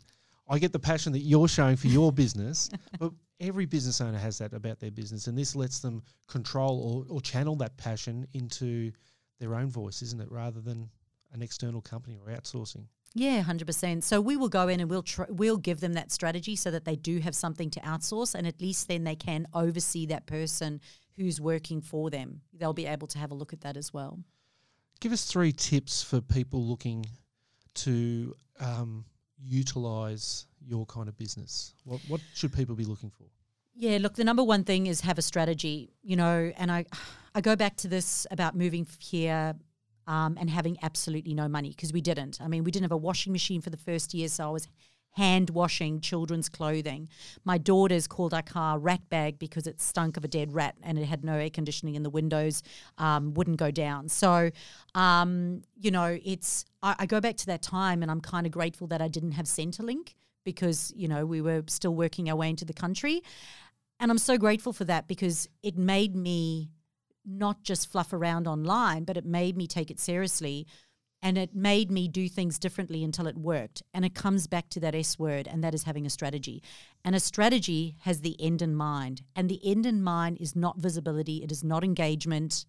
I 0.50 0.60
get 0.60 0.74
the 0.74 0.80
passion 0.80 1.14
that 1.14 1.20
you're 1.20 1.48
showing 1.48 1.76
for 1.76 1.88
your 1.88 2.12
business, 2.12 2.70
but 3.00 3.12
every 3.40 3.66
business 3.66 4.02
owner 4.02 4.18
has 4.18 4.38
that 4.40 4.54
about 4.54 4.80
their 4.80 4.92
business, 4.92 5.28
and 5.28 5.38
this 5.38 5.56
lets 5.56 5.80
them 5.80 6.04
control 6.28 7.06
or, 7.10 7.16
or 7.16 7.22
channel 7.22 7.56
that 7.58 7.78
passion 7.78 8.28
into 8.34 8.92
their 9.40 9.56
own 9.56 9.70
voice, 9.70 10.02
isn't 10.02 10.22
it? 10.22 10.32
Rather 10.32 10.62
than 10.62 10.90
an 11.34 11.42
external 11.42 11.82
company 11.82 12.18
or 12.26 12.32
outsourcing. 12.32 12.86
Yeah, 13.14 13.42
hundred 13.42 13.66
percent. 13.66 14.04
So 14.04 14.22
we 14.22 14.38
will 14.38 14.50
go 14.50 14.68
in 14.68 14.80
and 14.80 14.90
we'll 14.90 15.04
tr- 15.04 15.24
we'll 15.30 15.58
give 15.58 15.80
them 15.80 15.94
that 15.94 16.12
strategy 16.12 16.56
so 16.56 16.72
that 16.72 16.86
they 16.86 16.96
do 16.96 17.20
have 17.20 17.36
something 17.36 17.70
to 17.72 17.80
outsource, 17.80 18.36
and 18.36 18.46
at 18.46 18.62
least 18.62 18.88
then 18.88 19.04
they 19.04 19.16
can 19.16 19.48
oversee 19.54 20.06
that 20.08 20.26
person 20.26 20.82
who's 21.16 21.42
working 21.42 21.82
for 21.82 22.10
them. 22.10 22.42
They'll 22.54 22.74
be 22.74 22.86
able 22.86 23.08
to 23.08 23.18
have 23.18 23.32
a 23.32 23.34
look 23.34 23.54
at 23.54 23.62
that 23.62 23.76
as 23.76 23.94
well. 23.94 24.20
Give 25.00 25.12
us 25.12 25.26
three 25.26 25.52
tips 25.52 26.04
for 26.04 26.22
people 26.22 26.64
looking 26.64 27.06
to 27.76 28.34
um, 28.60 29.06
utilize 29.44 30.46
your 30.66 30.86
kind 30.86 31.08
of 31.08 31.18
business. 31.18 31.74
What 31.84 32.02
what 32.08 32.22
should 32.34 32.54
people 32.54 32.76
be 32.76 32.86
looking 32.86 33.10
for? 33.10 33.26
Yeah, 33.76 34.00
look, 34.02 34.16
the 34.16 34.24
number 34.24 34.44
one 34.44 34.64
thing 34.64 34.88
is 34.88 35.02
have 35.02 35.18
a 35.18 35.22
strategy, 35.22 35.92
you 36.02 36.16
know, 36.16 36.52
and 36.58 36.72
I 36.72 36.86
I 37.36 37.42
go 37.42 37.56
back 37.56 37.76
to 37.78 37.88
this 37.88 38.26
about 38.32 38.56
moving 38.56 38.88
here 39.00 39.56
um, 40.08 40.38
and 40.40 40.50
having 40.50 40.78
absolutely 40.82 41.34
no 41.34 41.48
money 41.48 41.70
because 41.70 41.94
we 41.94 42.02
didn't. 42.02 42.40
I 42.42 42.48
mean, 42.48 42.64
we 42.64 42.72
didn't 42.72 42.86
have 42.86 42.92
a 42.92 42.98
washing 42.98 43.34
machine 43.34 43.62
for 43.62 43.70
the 43.70 43.78
first 43.78 44.14
year, 44.14 44.30
so 44.30 44.48
I 44.48 44.52
was 44.52 44.68
hand 45.18 45.50
washing 45.50 46.00
children's 46.00 46.48
clothing. 46.48 47.10
My 47.44 47.58
daughters 47.58 48.06
called 48.06 48.36
our 48.36 48.44
car 48.44 48.78
rat 48.78 49.02
bag 49.10 49.40
because 49.40 49.66
it 49.66 49.82
stunk 49.82 50.16
of 50.16 50.24
a 50.24 50.28
dead 50.28 50.54
rat 50.54 50.76
and 50.84 51.00
it 51.00 51.06
had 51.06 51.26
no 51.26 51.34
air 51.34 51.50
conditioning 51.50 51.96
and 51.96 52.06
the 52.06 52.10
windows 52.12 52.62
um, 53.00 53.34
wouldn't 53.34 53.58
go 53.58 53.72
down. 53.72 54.10
So, 54.10 54.52
um, 54.94 55.64
you 55.76 55.90
know, 55.90 56.20
it's 56.24 56.66
I, 56.84 56.96
I, 57.00 57.06
go 57.08 57.20
back 57.20 57.36
to 57.38 57.48
that 57.48 57.64
time 57.64 58.04
and 58.04 58.12
I'm 58.12 58.22
kind 58.22 58.46
of 58.46 58.52
grateful 58.52 58.86
that 58.88 59.02
I 59.02 59.08
didn't 59.08 59.32
have 59.32 59.48
Centrelink 59.48 60.14
because 60.44 60.94
you 60.96 61.08
know 61.08 61.26
we 61.26 61.42
were 61.42 61.64
still 61.68 61.96
working 61.96 62.30
our 62.30 62.36
way 62.36 62.50
into 62.50 62.64
the 62.64 62.74
country, 62.74 63.24
and 64.00 64.12
I'm 64.12 64.20
so 64.20 64.38
grateful 64.38 64.72
for 64.72 64.86
that 64.86 65.08
because 65.08 65.50
it 65.64 65.76
made 65.78 66.16
me 66.16 66.70
not 67.26 67.64
just 67.64 67.92
fluff 67.92 68.14
around 68.14 68.48
online, 68.48 69.04
but 69.04 69.18
it 69.18 69.26
made 69.26 69.58
me 69.58 69.68
take 69.68 69.92
it 69.92 70.00
seriously 70.00 70.66
and 71.22 71.38
it 71.38 71.56
made 71.56 71.92
me 71.92 72.08
do 72.08 72.30
things 72.30 72.60
differently 72.60 73.04
until 73.04 73.28
it 73.28 73.38
worked. 73.38 73.84
And 73.94 74.06
it 74.06 74.16
comes 74.16 74.48
back 74.48 74.70
to 74.70 74.80
that 74.82 74.96
S 74.96 75.18
word, 75.18 75.48
and 75.48 75.64
that 75.64 75.74
is 75.74 75.84
having 75.84 76.06
a 76.06 76.12
strategy. 76.12 76.62
And 77.04 77.16
a 77.16 77.20
strategy 77.20 77.96
has 78.02 78.22
the 78.22 78.40
end 78.40 78.62
in 78.62 78.76
mind. 78.76 79.24
And 79.36 79.50
the 79.50 79.62
end 79.64 79.86
in 79.86 80.04
mind 80.04 80.38
is 80.40 80.56
not 80.56 80.78
visibility, 80.78 81.44
it 81.44 81.52
is 81.52 81.64
not 81.64 81.84
engagement, 81.84 82.66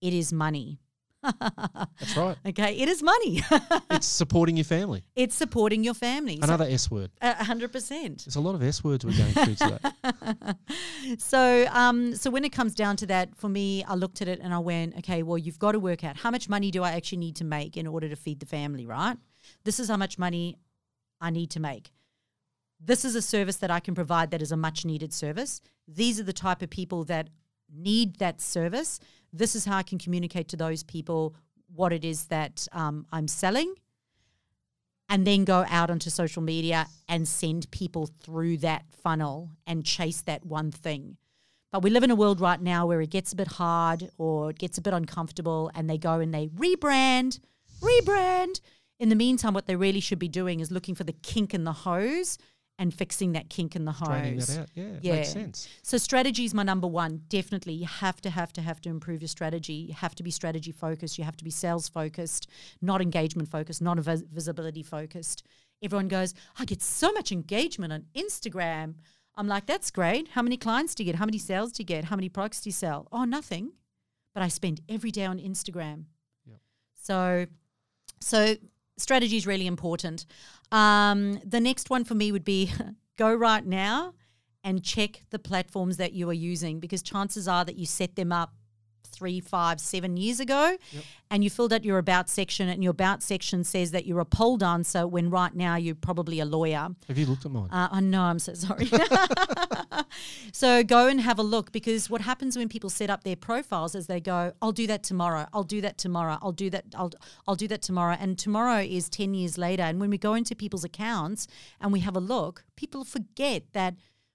it 0.00 0.12
is 0.12 0.32
money. 0.32 0.80
That's 1.22 2.16
right. 2.16 2.36
Okay, 2.46 2.76
it 2.76 2.88
is 2.88 3.02
money. 3.02 3.42
it's 3.90 4.06
supporting 4.06 4.56
your 4.56 4.64
family. 4.64 5.04
It's 5.14 5.34
supporting 5.34 5.84
your 5.84 5.94
family. 5.94 6.38
Another 6.42 6.64
so, 6.64 6.70
S 6.70 6.90
word. 6.90 7.10
A 7.20 7.44
hundred 7.44 7.72
percent. 7.72 8.24
There's 8.24 8.36
a 8.36 8.40
lot 8.40 8.54
of 8.54 8.62
S 8.62 8.82
words 8.82 9.04
we're 9.04 9.16
going 9.16 9.32
through 9.32 9.54
today. 9.54 11.16
so, 11.18 11.66
um, 11.70 12.14
so 12.14 12.30
when 12.30 12.44
it 12.44 12.52
comes 12.52 12.74
down 12.74 12.96
to 12.96 13.06
that, 13.06 13.36
for 13.36 13.48
me, 13.48 13.84
I 13.84 13.94
looked 13.94 14.20
at 14.22 14.28
it 14.28 14.40
and 14.42 14.52
I 14.52 14.58
went, 14.58 14.96
okay, 14.98 15.22
well, 15.22 15.38
you've 15.38 15.58
got 15.58 15.72
to 15.72 15.80
work 15.80 16.04
out 16.04 16.16
how 16.16 16.30
much 16.30 16.48
money 16.48 16.70
do 16.70 16.82
I 16.82 16.92
actually 16.92 17.18
need 17.18 17.36
to 17.36 17.44
make 17.44 17.76
in 17.76 17.86
order 17.86 18.08
to 18.08 18.16
feed 18.16 18.40
the 18.40 18.46
family, 18.46 18.86
right? 18.86 19.16
This 19.64 19.78
is 19.78 19.88
how 19.88 19.96
much 19.96 20.18
money 20.18 20.58
I 21.20 21.30
need 21.30 21.50
to 21.52 21.60
make. 21.60 21.92
This 22.84 23.04
is 23.04 23.14
a 23.14 23.22
service 23.22 23.56
that 23.56 23.70
I 23.70 23.78
can 23.78 23.94
provide 23.94 24.32
that 24.32 24.42
is 24.42 24.50
a 24.50 24.56
much 24.56 24.84
needed 24.84 25.12
service. 25.12 25.60
These 25.86 26.18
are 26.18 26.24
the 26.24 26.32
type 26.32 26.62
of 26.62 26.70
people 26.70 27.04
that 27.04 27.28
need 27.72 28.16
that 28.16 28.40
service 28.40 28.98
this 29.32 29.54
is 29.54 29.64
how 29.64 29.76
I 29.76 29.82
can 29.82 29.98
communicate 29.98 30.48
to 30.48 30.56
those 30.56 30.82
people 30.82 31.34
what 31.74 31.92
it 31.92 32.04
is 32.04 32.26
that 32.26 32.68
um, 32.72 33.06
I'm 33.12 33.28
selling, 33.28 33.74
and 35.08 35.26
then 35.26 35.44
go 35.44 35.64
out 35.68 35.90
onto 35.90 36.10
social 36.10 36.42
media 36.42 36.86
and 37.08 37.26
send 37.26 37.70
people 37.70 38.08
through 38.22 38.58
that 38.58 38.84
funnel 39.02 39.50
and 39.66 39.84
chase 39.84 40.22
that 40.22 40.44
one 40.44 40.70
thing. 40.70 41.16
But 41.70 41.82
we 41.82 41.90
live 41.90 42.02
in 42.02 42.10
a 42.10 42.14
world 42.14 42.40
right 42.40 42.60
now 42.60 42.86
where 42.86 43.00
it 43.00 43.10
gets 43.10 43.32
a 43.32 43.36
bit 43.36 43.48
hard 43.48 44.10
or 44.18 44.50
it 44.50 44.58
gets 44.58 44.76
a 44.78 44.82
bit 44.82 44.92
uncomfortable, 44.92 45.70
and 45.74 45.88
they 45.88 45.98
go 45.98 46.20
and 46.20 46.32
they 46.32 46.48
rebrand, 46.48 47.40
rebrand. 47.80 48.60
In 48.98 49.08
the 49.08 49.16
meantime, 49.16 49.54
what 49.54 49.66
they 49.66 49.76
really 49.76 50.00
should 50.00 50.18
be 50.18 50.28
doing 50.28 50.60
is 50.60 50.70
looking 50.70 50.94
for 50.94 51.04
the 51.04 51.14
kink 51.14 51.54
in 51.54 51.64
the 51.64 51.72
hose 51.72 52.38
and 52.82 52.92
fixing 52.92 53.30
that 53.30 53.48
kink 53.48 53.76
in 53.76 53.84
the 53.84 53.92
hose. 53.92 54.58
Yeah, 54.74 54.84
yeah. 55.00 55.14
makes 55.14 55.32
sense. 55.32 55.68
So 55.82 55.96
strategy 55.98 56.44
is 56.44 56.52
my 56.52 56.64
number 56.64 56.88
one. 56.88 57.22
Definitely, 57.28 57.74
you 57.74 57.86
have 57.86 58.20
to 58.22 58.30
have 58.30 58.52
to 58.54 58.60
have 58.60 58.80
to 58.80 58.88
improve 58.88 59.22
your 59.22 59.28
strategy. 59.28 59.74
You 59.74 59.94
have 59.94 60.16
to 60.16 60.24
be 60.24 60.32
strategy 60.32 60.72
focused. 60.72 61.16
You 61.16 61.22
have 61.22 61.36
to 61.36 61.44
be 61.44 61.50
sales 61.50 61.88
focused, 61.88 62.48
not 62.80 63.00
engagement 63.00 63.48
focused, 63.48 63.80
not 63.80 64.00
vis- 64.00 64.22
visibility 64.22 64.82
focused. 64.82 65.44
Everyone 65.80 66.08
goes, 66.08 66.34
I 66.58 66.64
get 66.64 66.82
so 66.82 67.12
much 67.12 67.30
engagement 67.30 67.92
on 67.92 68.06
Instagram. 68.16 68.94
I'm 69.36 69.46
like, 69.46 69.66
that's 69.66 69.92
great. 69.92 70.28
How 70.28 70.42
many 70.42 70.56
clients 70.56 70.96
do 70.96 71.04
you 71.04 71.12
get? 71.12 71.18
How 71.20 71.24
many 71.24 71.38
sales 71.38 71.70
do 71.70 71.82
you 71.82 71.86
get? 71.86 72.06
How 72.06 72.16
many 72.16 72.28
products 72.28 72.62
do 72.62 72.68
you 72.68 72.72
sell? 72.72 73.06
Oh, 73.12 73.24
nothing. 73.24 73.72
But 74.34 74.42
I 74.42 74.48
spend 74.48 74.80
every 74.88 75.12
day 75.12 75.24
on 75.24 75.38
Instagram. 75.38 76.06
Yep. 76.46 76.58
So, 77.00 77.46
so 78.20 78.56
strategy 78.96 79.36
is 79.36 79.46
really 79.46 79.66
important. 79.66 80.26
Um, 80.70 81.40
the 81.44 81.60
next 81.60 81.90
one 81.90 82.04
for 82.04 82.14
me 82.14 82.32
would 82.32 82.44
be 82.44 82.72
go 83.16 83.34
right 83.34 83.64
now 83.64 84.14
and 84.64 84.82
check 84.82 85.22
the 85.30 85.38
platforms 85.38 85.96
that 85.96 86.12
you 86.12 86.28
are 86.30 86.34
using 86.34 86.80
because 86.80 87.02
chances 87.02 87.48
are 87.48 87.64
that 87.64 87.76
you 87.76 87.86
set 87.86 88.16
them 88.16 88.32
up 88.32 88.54
three, 89.12 89.40
five, 89.40 89.80
seven 89.80 90.16
years 90.16 90.40
ago, 90.40 90.76
yep. 90.90 91.04
and 91.30 91.44
you 91.44 91.50
filled 91.50 91.72
out 91.72 91.84
your 91.84 91.98
about 91.98 92.28
section, 92.28 92.68
and 92.68 92.82
your 92.82 92.90
about 92.90 93.22
section 93.22 93.64
says 93.64 93.90
that 93.92 94.06
you're 94.06 94.20
a 94.20 94.24
pole 94.24 94.56
dancer 94.56 95.06
when 95.06 95.30
right 95.30 95.54
now 95.54 95.76
you're 95.76 95.94
probably 95.94 96.40
a 96.40 96.44
lawyer. 96.44 96.88
Have 97.08 97.18
you 97.18 97.26
looked 97.26 97.44
at 97.44 97.52
mine? 97.52 97.68
Uh, 97.70 97.88
I 97.90 98.00
know, 98.00 98.22
I'm 98.22 98.38
so 98.38 98.54
sorry. 98.54 98.90
so 100.52 100.82
go 100.82 101.06
and 101.08 101.20
have 101.20 101.38
a 101.38 101.42
look 101.42 101.72
because 101.72 102.10
what 102.10 102.20
happens 102.20 102.56
when 102.56 102.68
people 102.68 102.90
set 102.90 103.10
up 103.10 103.24
their 103.24 103.36
profiles 103.36 103.94
is 103.94 104.06
they 104.06 104.20
go, 104.20 104.52
"I'll 104.60 104.72
do 104.72 104.86
that 104.86 105.02
tomorrow. 105.02 105.46
I'll 105.52 105.62
do 105.62 105.80
that 105.82 105.98
tomorrow. 105.98 106.38
I'll 106.42 106.52
do 106.52 106.70
that. 106.70 106.84
I'll 106.94 107.12
I'll 107.46 107.56
do 107.56 107.68
that 107.68 107.82
tomorrow." 107.82 108.16
And 108.18 108.38
tomorrow 108.38 108.80
is 108.80 109.08
ten 109.08 109.34
years 109.34 109.58
later, 109.58 109.82
and 109.82 110.00
when 110.00 110.10
we 110.10 110.18
go 110.18 110.34
into 110.34 110.54
people's 110.54 110.84
accounts 110.84 111.46
and 111.80 111.92
we 111.92 112.00
have 112.00 112.16
a 112.16 112.20
look, 112.20 112.64
people 112.76 113.04
forget 113.04 113.64
that 113.72 113.94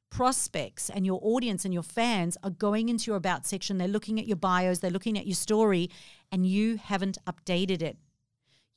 prospects 0.10 0.90
and 0.90 1.06
your 1.06 1.20
audience 1.22 1.66
and 1.66 1.74
your 1.74 1.84
fans 1.84 2.38
are 2.44 2.50
going 2.50 2.90
into 2.90 3.12
your 3.12 3.18
about 3.18 3.46
section. 3.46 3.78
They're 3.78 3.88
looking 3.88 4.20
at 4.20 4.28
your 4.28 4.38
bios, 4.38 4.80
they're 4.80 4.92
looking 4.92 5.18
at 5.18 5.28
your 5.28 5.36
story, 5.36 5.90
and 6.32 6.46
you 6.46 6.78
haven't 6.78 7.18
updated 7.28 7.82
it. 7.82 7.98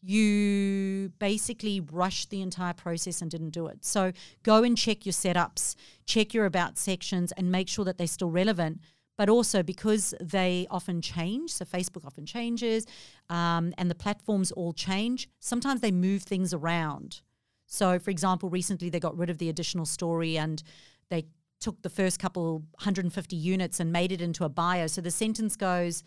You 0.02 1.12
basically 1.18 1.80
rushed 1.80 2.30
the 2.30 2.40
entire 2.40 2.72
process 2.72 3.20
and 3.20 3.30
didn't 3.30 3.50
do 3.50 3.66
it. 3.66 3.84
So 3.84 4.12
go 4.42 4.62
and 4.62 4.76
check 4.76 5.04
your 5.04 5.12
setups, 5.12 5.76
check 6.06 6.32
your 6.32 6.46
about 6.46 6.78
sections, 6.78 7.32
and 7.32 7.52
make 7.52 7.68
sure 7.68 7.84
that 7.84 7.98
they're 7.98 8.06
still 8.06 8.30
relevant. 8.30 8.80
But 9.18 9.28
also 9.28 9.62
because 9.62 10.14
they 10.18 10.66
often 10.70 11.02
change, 11.02 11.52
so 11.52 11.66
Facebook 11.66 12.06
often 12.06 12.24
changes, 12.24 12.86
um, 13.28 13.74
and 13.76 13.90
the 13.90 13.94
platforms 13.94 14.50
all 14.52 14.72
change, 14.72 15.28
sometimes 15.40 15.82
they 15.82 15.92
move 15.92 16.22
things 16.22 16.54
around. 16.54 17.20
So, 17.66 17.98
for 17.98 18.10
example, 18.10 18.48
recently 18.48 18.88
they 18.88 18.98
got 18.98 19.16
rid 19.18 19.28
of 19.28 19.36
the 19.36 19.50
additional 19.50 19.84
story 19.84 20.38
and 20.38 20.62
they 21.10 21.26
took 21.60 21.82
the 21.82 21.90
first 21.90 22.18
couple 22.18 22.60
150 22.78 23.36
units 23.36 23.80
and 23.80 23.92
made 23.92 24.12
it 24.12 24.20
into 24.20 24.44
a 24.44 24.48
bio. 24.48 24.86
So 24.86 25.00
the 25.00 25.10
sentence 25.10 25.56
goes, 25.56 26.02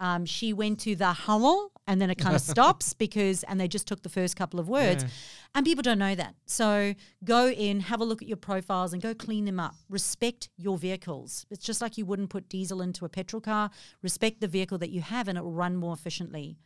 um, 0.00 0.26
she 0.26 0.52
went 0.52 0.80
to 0.80 0.94
the 0.94 1.12
Hummel, 1.12 1.72
and 1.86 2.00
then 2.00 2.10
it 2.10 2.18
kind 2.18 2.36
of 2.36 2.40
stops 2.54 2.94
because, 2.94 3.42
and 3.44 3.60
they 3.60 3.66
just 3.66 3.88
took 3.88 4.02
the 4.02 4.08
first 4.08 4.36
couple 4.36 4.60
of 4.60 4.68
words. 4.68 5.02
Yeah. 5.02 5.10
And 5.54 5.66
people 5.66 5.82
don't 5.82 5.98
know 5.98 6.14
that. 6.14 6.34
So 6.46 6.94
go 7.24 7.48
in, 7.48 7.80
have 7.80 8.00
a 8.00 8.04
look 8.04 8.22
at 8.22 8.28
your 8.28 8.36
profiles, 8.36 8.92
and 8.92 9.02
go 9.02 9.14
clean 9.14 9.44
them 9.44 9.58
up. 9.58 9.74
Respect 9.88 10.50
your 10.56 10.78
vehicles. 10.78 11.46
It's 11.50 11.64
just 11.64 11.80
like 11.80 11.98
you 11.98 12.06
wouldn't 12.06 12.30
put 12.30 12.48
diesel 12.48 12.80
into 12.80 13.04
a 13.04 13.08
petrol 13.08 13.40
car. 13.40 13.70
Respect 14.02 14.40
the 14.40 14.48
vehicle 14.48 14.78
that 14.78 14.90
you 14.90 15.00
have, 15.00 15.26
and 15.26 15.36
it 15.36 15.42
will 15.42 15.52
run 15.52 15.76
more 15.76 15.94
efficiently. 15.94 16.58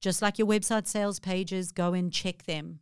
Just 0.00 0.20
like 0.20 0.38
your 0.38 0.48
website 0.48 0.88
sales 0.88 1.20
pages, 1.20 1.70
go 1.70 1.92
and 1.92 2.12
check 2.12 2.44
them 2.44 2.80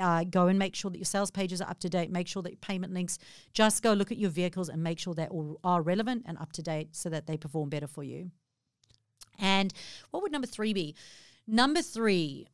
uh, 0.00 0.24
go 0.24 0.46
and 0.46 0.58
make 0.58 0.74
sure 0.74 0.90
that 0.90 0.98
your 0.98 1.04
sales 1.04 1.30
pages 1.30 1.60
are 1.60 1.70
up 1.70 1.78
to 1.80 1.88
date. 1.88 2.10
Make 2.10 2.28
sure 2.28 2.42
that 2.42 2.50
your 2.50 2.58
payment 2.58 2.92
links. 2.92 3.18
Just 3.52 3.82
go 3.82 3.92
look 3.92 4.10
at 4.10 4.18
your 4.18 4.30
vehicles 4.30 4.68
and 4.68 4.82
make 4.82 4.98
sure 4.98 5.14
they 5.14 5.26
all 5.26 5.60
are 5.62 5.82
relevant 5.82 6.24
and 6.26 6.38
up 6.38 6.52
to 6.52 6.62
date 6.62 6.96
so 6.96 7.08
that 7.10 7.26
they 7.26 7.36
perform 7.36 7.68
better 7.68 7.86
for 7.86 8.02
you. 8.02 8.30
And 9.38 9.72
what 10.10 10.22
would 10.22 10.32
number 10.32 10.46
three 10.46 10.72
be? 10.72 10.94
Number 11.46 11.82
three, 11.82 12.48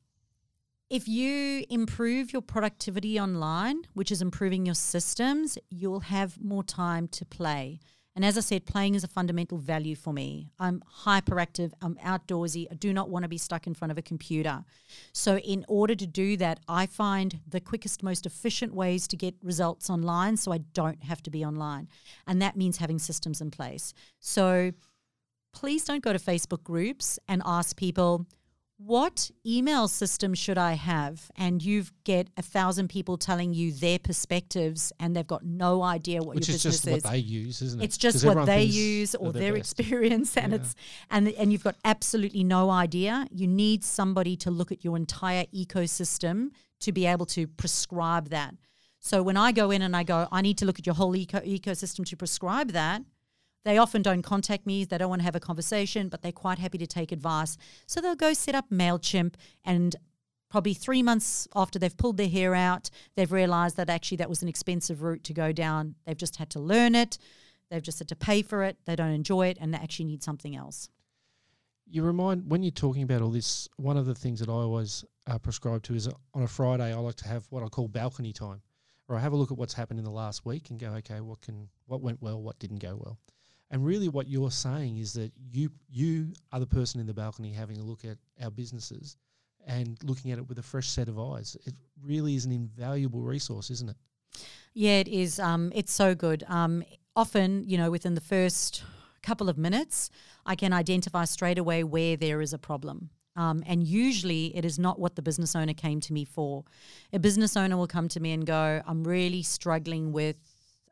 if 0.89 1.09
you 1.09 1.65
improve 1.69 2.33
your 2.33 2.43
productivity 2.43 3.19
online, 3.19 3.83
which 3.95 4.13
is 4.13 4.23
improving 4.23 4.65
your 4.67 4.77
systems, 4.77 5.59
you'll 5.69 6.01
have 6.01 6.41
more 6.41 6.63
time 6.63 7.09
to 7.09 7.25
play. 7.25 7.81
And 8.17 8.25
as 8.25 8.39
I 8.39 8.41
said, 8.41 8.65
playing 8.65 8.95
is 8.95 9.05
a 9.05 9.09
fundamental 9.09 9.59
value 9.59 9.95
for 9.95 10.11
me. 10.11 10.49
I'm 10.59 10.83
hyperactive, 11.05 11.73
I'm 11.83 11.97
outdoorsy, 11.97 12.67
I 12.71 12.75
do 12.75 12.95
not 12.95 13.11
want 13.11 13.25
to 13.25 13.29
be 13.29 13.37
stuck 13.37 13.67
in 13.67 13.75
front 13.75 13.93
of 13.93 13.99
a 13.99 14.03
computer. 14.03 14.65
So, 15.13 15.37
in 15.37 15.67
order 15.69 15.95
to 15.95 16.07
do 16.07 16.39
that, 16.39 16.61
I 16.67 16.87
find 16.87 17.41
the 17.47 17.61
quickest, 17.61 18.03
most 18.03 18.25
efficient 18.25 18.75
ways 18.75 19.07
to 19.09 19.17
get 19.17 19.35
results 19.43 19.91
online 19.91 20.39
so 20.39 20.51
I 20.51 20.59
don't 20.59 21.05
have 21.05 21.23
to 21.25 21.31
be 21.31 21.45
online. 21.45 21.89
And 22.27 22.41
that 22.41 22.57
means 22.57 22.79
having 22.79 22.99
systems 22.99 23.43
in 23.43 23.51
place. 23.51 23.93
So, 24.19 24.73
please 25.53 25.85
don't 25.85 26.03
go 26.03 26.15
to 26.15 26.19
Facebook 26.19 26.65
groups 26.65 27.19
and 27.29 27.43
ask 27.45 27.77
people, 27.77 28.27
what 28.79 29.31
email 29.47 29.89
system 29.89 30.35
should 30.35 30.59
I 30.59 30.75
have? 30.75 31.31
And 31.37 31.63
you 31.63 31.85
get 32.05 32.29
a 32.37 32.43
thousand 32.43 32.89
people 32.89 33.17
telling 33.17 33.55
you 33.55 33.73
their 33.73 33.99
perspectives, 33.99 34.93
and 35.01 35.17
they've 35.17 35.27
got 35.27 35.45
no 35.45 35.83
idea 35.83 36.23
what 36.23 36.37
Which 36.37 36.49
your 36.49 36.57
is 36.57 36.63
business 36.63 36.83
just 36.83 36.87
is. 36.99 37.05
what 37.05 37.11
they 37.13 37.19
use, 37.19 37.63
isn't 37.63 37.81
it? 37.81 37.85
It's 37.85 37.97
just 37.97 38.25
what 38.25 38.45
they 38.47 38.63
use 38.65 39.15
or 39.15 39.33
their 39.33 39.55
best. 39.55 39.73
experience, 39.79 40.37
and 40.37 40.53
Yeah. 40.53 40.59
it's 40.59 40.75
and 41.11 41.29
and 41.29 41.53
you've 41.53 41.65
got 41.65 41.77
absolutely 41.85 42.45
no 42.45 42.71
idea. 42.71 43.27
You 43.33 43.47
need 43.47 43.83
somebody 43.85 44.37
to 44.39 44.51
look 44.51 44.71
at 44.71 44.85
your 44.85 44.97
entire 44.97 45.47
ecosystem 45.55 46.51
to 46.81 46.93
be 46.93 47.07
able 47.07 47.27
to 47.27 47.47
prescribe 47.47 48.29
that. 48.29 48.55
So 49.01 49.23
when 49.23 49.37
I 49.37 49.53
go 49.53 49.71
in 49.71 49.83
and 49.83 49.97
I 49.97 50.03
go, 50.03 50.29
I 50.33 50.43
need 50.43 50.59
to 50.59 50.65
look 50.67 50.79
at 50.79 50.85
your 50.87 50.95
whole 50.97 51.15
eco- 51.17 51.41
ecosystem 51.41 52.05
to 52.07 52.17
prescribe 52.17 52.73
that. 52.73 53.03
They 53.67 53.79
often 53.79 54.01
don't 54.01 54.23
contact 54.23 54.65
me. 54.65 54.85
They 54.85 54.97
don't 54.97 55.09
want 55.09 55.23
to 55.23 55.25
have 55.25 55.35
a 55.35 55.41
conversation, 55.41 56.09
but 56.09 56.23
they're 56.23 56.31
quite 56.31 56.61
happy 56.61 56.79
to 56.79 56.87
take 56.87 57.11
advice. 57.11 57.57
So 57.85 58.01
they'll 58.01 58.15
go 58.15 58.33
set 58.33 58.55
up 58.55 58.71
Mailchimp 58.71 59.35
and 59.65 59.97
probably 60.49 60.73
three 60.73 61.03
months 61.03 61.49
after 61.53 61.77
they've 61.77 61.97
pulled 61.97 62.17
their 62.17 62.29
hair 62.29 62.55
out, 62.55 62.91
they've 63.17 63.33
realized 63.33 63.77
that 63.77 63.91
actually 63.91 64.19
that 64.19 64.29
was 64.29 64.41
an 64.41 64.47
expensive 64.47 65.03
route 65.03 65.25
to 65.25 65.35
go 65.35 65.51
down. 65.51 65.97
They've 66.07 66.17
just 66.17 66.37
had 66.37 66.49
to 66.51 66.61
learn 66.61 66.95
it. 66.95 67.19
They've 67.69 67.83
just 67.83 67.99
had 67.99 68.07
to 68.07 68.15
pay 68.15 68.41
for 68.43 68.63
it. 68.63 68.77
They 68.85 68.95
don't 68.95 69.11
enjoy 69.11 69.49
it 69.49 69.59
and 69.61 69.75
they 69.75 69.79
actually 69.79 70.05
need 70.05 70.23
something 70.23 70.55
else. 70.55 70.89
You 71.89 72.05
remind 72.05 72.49
when 72.49 72.63
you're 72.63 72.71
talking 72.71 73.03
about 73.03 73.21
all 73.21 73.31
this. 73.31 73.69
One 73.79 73.97
of 73.97 74.07
the 74.07 74.15
things 74.15 74.39
that 74.39 74.49
I 74.49 74.53
always 74.53 75.05
uh, 75.27 75.41
prescribe 75.41 75.83
to 75.83 75.95
is 75.97 76.09
on 76.35 76.45
a 76.45 76.49
Friday 76.49 76.93
I 76.93 76.99
like 76.99 77.17
to 77.17 77.27
have 77.27 77.45
what 77.51 77.65
I 77.65 77.67
call 77.67 77.89
balcony 77.89 78.33
time, 78.33 78.63
where 79.07 79.19
I 79.19 79.23
have 79.23 79.33
a 79.33 79.37
look 79.37 79.51
at 79.51 79.59
what's 79.59 79.75
happened 79.75 79.99
in 79.99 80.05
the 80.05 80.13
last 80.13 80.47
week 80.47 80.71
and 80.71 80.79
go, 80.79 80.91
okay, 80.99 81.21
what 81.21 81.41
can 81.41 81.69
what 81.87 82.01
went 82.01 82.23
well, 82.23 82.41
what 82.41 82.61
didn't 82.61 82.79
go 82.79 82.95
well, 82.95 83.19
and 83.71 83.85
really 83.85 84.09
what 84.09 84.29
you're 84.29 84.51
saying 84.51 84.99
is 84.99 85.13
that 85.15 85.33
you 85.51 85.71
you 85.91 86.33
are 86.53 86.61
the 86.61 86.67
person 86.67 87.01
in 87.01 87.07
the 87.07 87.15
balcony 87.15 87.53
having 87.53 87.79
a 87.79 87.83
look 87.83 88.05
at 88.05 88.19
our 88.43 88.51
businesses 88.51 89.17
and 89.67 89.99
looking 90.05 90.31
at 90.31 90.39
it 90.39 90.49
with 90.49 90.59
a 90.59 90.63
fresh 90.63 90.89
set 90.89 91.09
of 91.09 91.19
eyes. 91.19 91.57
It 91.67 91.75
really 92.03 92.37
is 92.37 92.45
an 92.45 92.53
invaluable 92.53 93.23
resource, 93.23 93.71
isn't 93.71 93.91
it? 93.91 93.97
Yeah, 94.75 94.99
it 94.99 95.09
is. 95.09 95.41
Um, 95.41 95.73
it's 95.75 95.93
so 95.93 96.15
good. 96.15 96.45
Um, 96.49 96.85
often, 97.17 97.65
you 97.65 97.77
know, 97.77 97.91
within 97.91 98.15
the 98.15 98.21
first 98.21 98.85
couple 99.23 99.49
of 99.49 99.59
minutes, 99.59 100.11
I 100.45 100.55
can 100.55 100.73
identify 100.73 101.25
straight 101.25 101.59
away 101.59 101.83
where 101.83 102.17
there 102.17 102.41
is 102.41 102.53
a 102.53 102.59
problem. 102.59 103.11
Um, 103.35 103.63
and 103.67 103.87
usually 103.87 104.57
it 104.57 104.65
is 104.65 104.79
not 104.79 104.99
what 104.99 105.17
the 105.17 105.23
business 105.23 105.55
owner 105.55 105.75
came 105.75 106.01
to 106.03 106.13
me 106.13 106.25
for. 106.25 106.65
A 107.13 107.19
business 107.19 107.57
owner 107.57 107.77
will 107.77 107.87
come 107.87 108.09
to 108.09 108.21
me 108.21 108.33
and 108.33 108.47
go, 108.47 108.83
I'm 108.87 109.05
really 109.05 109.43
struggling 109.43 110.13
with 110.13 110.37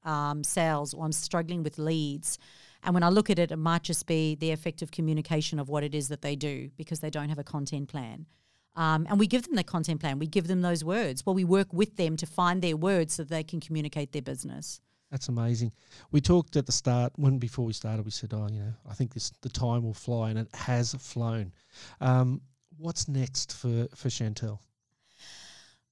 um, 0.04 0.44
sales 0.44 0.94
or 0.94 1.04
I'm 1.04 1.12
struggling 1.12 1.62
with 1.62 1.78
leads. 1.78 2.38
And 2.82 2.92
when 2.94 3.02
I 3.02 3.08
look 3.08 3.30
at 3.30 3.38
it, 3.38 3.50
it 3.50 3.56
might 3.56 3.82
just 3.82 4.06
be 4.06 4.34
the 4.34 4.50
effective 4.50 4.90
communication 4.90 5.58
of 5.58 5.68
what 5.68 5.84
it 5.84 5.94
is 5.94 6.08
that 6.08 6.22
they 6.22 6.36
do 6.36 6.70
because 6.76 7.00
they 7.00 7.10
don't 7.10 7.30
have 7.30 7.38
a 7.38 7.44
content 7.44 7.88
plan. 7.88 8.26
Um, 8.76 9.06
and 9.08 9.18
we 9.18 9.26
give 9.26 9.44
them 9.44 9.54
the 9.54 9.64
content 9.64 10.00
plan. 10.00 10.18
We 10.18 10.26
give 10.26 10.48
them 10.48 10.62
those 10.62 10.84
words. 10.84 11.24
Well, 11.24 11.34
we 11.34 11.44
work 11.44 11.72
with 11.72 11.96
them 11.96 12.16
to 12.16 12.26
find 12.26 12.60
their 12.60 12.76
words 12.76 13.14
so 13.14 13.24
they 13.24 13.44
can 13.44 13.60
communicate 13.60 14.12
their 14.12 14.22
business. 14.22 14.80
That's 15.10 15.28
amazing. 15.28 15.70
We 16.10 16.20
talked 16.20 16.56
at 16.56 16.66
the 16.66 16.72
start 16.72 17.12
when 17.16 17.38
before 17.38 17.64
we 17.64 17.72
started. 17.72 18.04
We 18.04 18.10
said, 18.10 18.34
"Oh, 18.34 18.48
you 18.50 18.58
know, 18.58 18.74
I 18.88 18.94
think 18.94 19.14
this 19.14 19.30
the 19.42 19.48
time 19.48 19.84
will 19.84 19.94
fly," 19.94 20.30
and 20.30 20.40
it 20.40 20.48
has 20.54 20.92
flown. 20.94 21.52
Um, 22.00 22.40
what's 22.78 23.06
next 23.06 23.54
for 23.56 23.86
for 23.94 24.10
Chantal? 24.10 24.60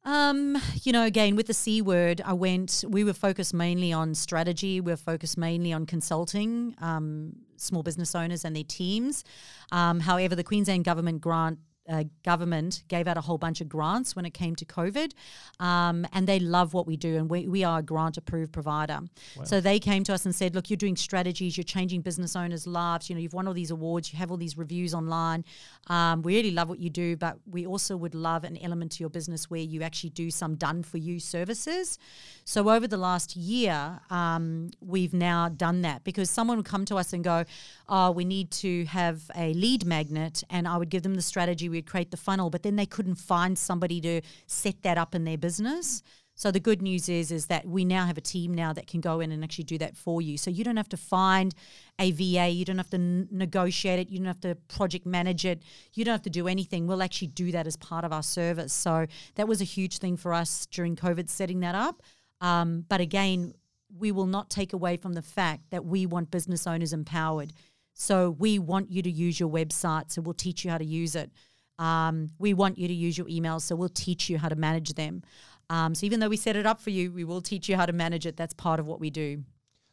Um, 0.04 0.58
you 0.82 0.92
know, 0.92 1.04
again 1.04 1.36
with 1.36 1.46
the 1.46 1.54
C 1.54 1.80
word, 1.80 2.20
I 2.24 2.32
went. 2.32 2.84
We 2.88 3.04
were 3.04 3.12
focused 3.12 3.54
mainly 3.54 3.92
on 3.92 4.14
strategy. 4.14 4.80
We 4.80 4.92
were 4.92 4.96
focused 4.96 5.38
mainly 5.38 5.72
on 5.72 5.86
consulting 5.86 6.74
um, 6.80 7.36
small 7.56 7.82
business 7.82 8.14
owners 8.14 8.44
and 8.44 8.56
their 8.56 8.64
teams. 8.64 9.22
Um, 9.70 10.00
however, 10.00 10.34
the 10.34 10.44
Queensland 10.44 10.84
government 10.84 11.20
grant. 11.20 11.58
Uh, 11.88 12.04
government 12.24 12.84
gave 12.86 13.08
out 13.08 13.16
a 13.16 13.20
whole 13.20 13.38
bunch 13.38 13.60
of 13.60 13.68
grants 13.68 14.14
when 14.14 14.24
it 14.24 14.32
came 14.32 14.54
to 14.54 14.64
COVID, 14.64 15.12
um, 15.58 16.06
and 16.12 16.28
they 16.28 16.38
love 16.38 16.74
what 16.74 16.86
we 16.86 16.96
do, 16.96 17.16
and 17.16 17.28
we, 17.28 17.48
we 17.48 17.64
are 17.64 17.80
a 17.80 17.82
grant 17.82 18.16
approved 18.16 18.52
provider. 18.52 19.00
So 19.44 19.60
they 19.60 19.80
came 19.80 20.04
to 20.04 20.14
us 20.14 20.24
and 20.24 20.32
said, 20.32 20.54
"Look, 20.54 20.70
you're 20.70 20.76
doing 20.76 20.94
strategies, 20.94 21.56
you're 21.56 21.64
changing 21.64 22.02
business 22.02 22.36
owners' 22.36 22.68
lives. 22.68 23.10
You 23.10 23.16
know, 23.16 23.20
you've 23.20 23.32
won 23.32 23.48
all 23.48 23.54
these 23.54 23.72
awards, 23.72 24.12
you 24.12 24.18
have 24.20 24.30
all 24.30 24.36
these 24.36 24.56
reviews 24.56 24.94
online. 24.94 25.44
Um, 25.88 26.22
we 26.22 26.36
really 26.36 26.52
love 26.52 26.68
what 26.68 26.78
you 26.78 26.88
do, 26.88 27.16
but 27.16 27.38
we 27.50 27.66
also 27.66 27.96
would 27.96 28.14
love 28.14 28.44
an 28.44 28.56
element 28.58 28.92
to 28.92 29.00
your 29.00 29.10
business 29.10 29.50
where 29.50 29.60
you 29.60 29.82
actually 29.82 30.10
do 30.10 30.30
some 30.30 30.54
done 30.54 30.84
for 30.84 30.98
you 30.98 31.18
services. 31.18 31.98
So 32.44 32.70
over 32.70 32.86
the 32.86 32.96
last 32.96 33.34
year, 33.34 34.00
um, 34.10 34.70
we've 34.80 35.14
now 35.14 35.48
done 35.48 35.82
that 35.82 36.04
because 36.04 36.30
someone 36.30 36.58
would 36.58 36.66
come 36.66 36.84
to 36.84 36.96
us 36.96 37.12
and 37.12 37.24
go, 37.24 37.44
"Oh, 37.88 38.12
we 38.12 38.24
need 38.24 38.52
to 38.52 38.84
have 38.84 39.30
a 39.34 39.52
lead 39.54 39.84
magnet," 39.84 40.44
and 40.48 40.68
I 40.68 40.76
would 40.76 40.88
give 40.88 41.02
them 41.02 41.16
the 41.16 41.22
strategy. 41.22 41.71
We'd 41.72 41.86
create 41.86 42.10
the 42.10 42.16
funnel, 42.16 42.50
but 42.50 42.62
then 42.62 42.76
they 42.76 42.86
couldn't 42.86 43.16
find 43.16 43.58
somebody 43.58 44.00
to 44.02 44.20
set 44.46 44.82
that 44.82 44.98
up 44.98 45.14
in 45.14 45.24
their 45.24 45.38
business. 45.38 46.02
So 46.34 46.50
the 46.50 46.60
good 46.60 46.80
news 46.80 47.08
is 47.08 47.30
is 47.30 47.46
that 47.46 47.66
we 47.66 47.84
now 47.84 48.06
have 48.06 48.16
a 48.16 48.22
team 48.22 48.54
now 48.54 48.72
that 48.72 48.86
can 48.86 49.00
go 49.00 49.20
in 49.20 49.32
and 49.32 49.44
actually 49.44 49.64
do 49.64 49.78
that 49.78 49.96
for 49.96 50.22
you. 50.22 50.38
So 50.38 50.50
you 50.50 50.64
don't 50.64 50.76
have 50.76 50.88
to 50.90 50.96
find 50.96 51.54
a 51.98 52.10
VA, 52.10 52.48
you 52.48 52.64
don't 52.64 52.78
have 52.78 52.90
to 52.90 52.96
n- 52.96 53.28
negotiate 53.30 53.98
it, 54.00 54.08
you 54.08 54.18
don't 54.18 54.26
have 54.26 54.40
to 54.40 54.54
project 54.68 55.04
manage 55.04 55.44
it, 55.44 55.62
you 55.92 56.04
don't 56.04 56.12
have 56.12 56.22
to 56.22 56.30
do 56.30 56.48
anything. 56.48 56.86
We'll 56.86 57.02
actually 57.02 57.28
do 57.28 57.52
that 57.52 57.66
as 57.66 57.76
part 57.76 58.04
of 58.04 58.12
our 58.12 58.22
service. 58.22 58.72
So 58.72 59.06
that 59.34 59.46
was 59.46 59.60
a 59.60 59.64
huge 59.64 59.98
thing 59.98 60.16
for 60.16 60.32
us 60.32 60.66
during 60.66 60.96
COVID, 60.96 61.28
setting 61.28 61.60
that 61.60 61.74
up. 61.74 62.02
Um, 62.40 62.86
but 62.88 63.00
again, 63.00 63.54
we 63.96 64.10
will 64.10 64.26
not 64.26 64.48
take 64.48 64.72
away 64.72 64.96
from 64.96 65.12
the 65.12 65.22
fact 65.22 65.70
that 65.70 65.84
we 65.84 66.06
want 66.06 66.30
business 66.30 66.66
owners 66.66 66.92
empowered. 66.92 67.52
So 67.94 68.30
we 68.30 68.58
want 68.58 68.90
you 68.90 69.02
to 69.02 69.10
use 69.10 69.38
your 69.38 69.50
website, 69.50 70.10
so 70.10 70.22
we'll 70.22 70.34
teach 70.34 70.64
you 70.64 70.70
how 70.70 70.78
to 70.78 70.84
use 70.84 71.14
it. 71.14 71.30
Um, 71.78 72.30
we 72.38 72.54
want 72.54 72.78
you 72.78 72.88
to 72.88 72.94
use 72.94 73.16
your 73.16 73.26
emails, 73.26 73.62
so 73.62 73.74
we'll 73.74 73.88
teach 73.88 74.28
you 74.28 74.38
how 74.38 74.48
to 74.48 74.56
manage 74.56 74.94
them. 74.94 75.22
Um, 75.70 75.94
so 75.94 76.06
even 76.06 76.20
though 76.20 76.28
we 76.28 76.36
set 76.36 76.56
it 76.56 76.66
up 76.66 76.80
for 76.80 76.90
you, 76.90 77.12
we 77.12 77.24
will 77.24 77.40
teach 77.40 77.68
you 77.68 77.76
how 77.76 77.86
to 77.86 77.92
manage 77.92 78.26
it. 78.26 78.36
That's 78.36 78.54
part 78.54 78.78
of 78.78 78.86
what 78.86 79.00
we 79.00 79.10
do. 79.10 79.42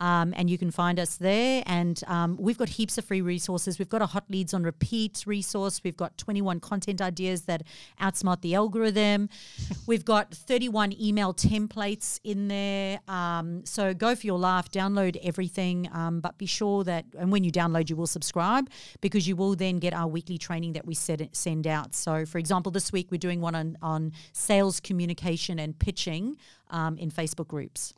Um, 0.00 0.32
and 0.36 0.48
you 0.48 0.58
can 0.58 0.70
find 0.70 1.00
us 1.00 1.16
there. 1.16 1.62
And 1.66 2.00
um, 2.06 2.36
we've 2.38 2.58
got 2.58 2.68
heaps 2.68 2.98
of 2.98 3.04
free 3.04 3.20
resources. 3.20 3.78
We've 3.78 3.88
got 3.88 4.02
a 4.02 4.06
hot 4.06 4.24
leads 4.28 4.54
on 4.54 4.62
repeat 4.62 5.24
resource. 5.26 5.80
We've 5.82 5.96
got 5.96 6.16
21 6.18 6.60
content 6.60 7.00
ideas 7.00 7.42
that 7.42 7.62
outsmart 8.00 8.40
the 8.40 8.54
algorithm. 8.54 9.28
We've 9.86 10.04
got 10.04 10.32
31 10.32 10.94
email 11.00 11.34
templates 11.34 12.20
in 12.22 12.48
there. 12.48 13.00
Um, 13.08 13.64
so 13.64 13.94
go 13.94 14.14
for 14.14 14.26
your 14.26 14.38
laugh, 14.38 14.70
download 14.70 15.16
everything. 15.22 15.88
Um, 15.92 16.20
but 16.20 16.38
be 16.38 16.46
sure 16.46 16.84
that, 16.84 17.04
and 17.18 17.32
when 17.32 17.44
you 17.44 17.50
download, 17.50 17.90
you 17.90 17.96
will 17.96 18.06
subscribe 18.06 18.70
because 19.00 19.26
you 19.26 19.34
will 19.34 19.56
then 19.56 19.78
get 19.78 19.94
our 19.94 20.06
weekly 20.06 20.38
training 20.38 20.74
that 20.74 20.86
we 20.86 20.94
set, 20.94 21.34
send 21.34 21.66
out. 21.66 21.94
So, 21.94 22.24
for 22.24 22.38
example, 22.38 22.70
this 22.70 22.92
week 22.92 23.08
we're 23.10 23.18
doing 23.18 23.40
one 23.40 23.54
on, 23.54 23.78
on 23.82 24.12
sales 24.32 24.80
communication 24.80 25.58
and 25.58 25.78
pitching 25.78 26.36
um, 26.70 26.98
in 26.98 27.10
Facebook 27.10 27.48
groups. 27.48 27.94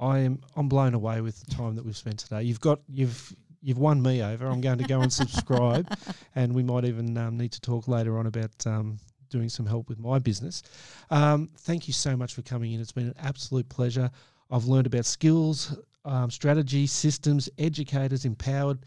I 0.00 0.18
am 0.20 0.40
I'm 0.56 0.68
blown 0.68 0.94
away 0.94 1.20
with 1.20 1.40
the 1.44 1.54
time 1.54 1.76
that 1.76 1.84
we've 1.84 1.96
spent 1.96 2.18
today. 2.18 2.42
You've 2.42 2.60
got 2.60 2.80
you've 2.88 3.34
you've 3.62 3.78
won 3.78 4.02
me 4.02 4.22
over. 4.22 4.46
I'm 4.46 4.60
going 4.60 4.78
to 4.78 4.84
go 4.84 5.00
and 5.00 5.12
subscribe, 5.12 5.88
and 6.34 6.54
we 6.54 6.62
might 6.62 6.84
even 6.84 7.16
um, 7.16 7.38
need 7.38 7.52
to 7.52 7.60
talk 7.60 7.88
later 7.88 8.18
on 8.18 8.26
about 8.26 8.66
um, 8.66 8.98
doing 9.30 9.48
some 9.48 9.66
help 9.66 9.88
with 9.88 9.98
my 9.98 10.18
business. 10.18 10.62
Um, 11.10 11.50
thank 11.60 11.86
you 11.86 11.94
so 11.94 12.16
much 12.16 12.34
for 12.34 12.42
coming 12.42 12.72
in. 12.72 12.80
It's 12.80 12.92
been 12.92 13.08
an 13.08 13.14
absolute 13.20 13.68
pleasure. 13.68 14.10
I've 14.50 14.66
learned 14.66 14.86
about 14.86 15.06
skills, 15.06 15.76
um, 16.04 16.30
strategy, 16.30 16.86
systems, 16.86 17.48
educators, 17.58 18.24
empowered. 18.24 18.80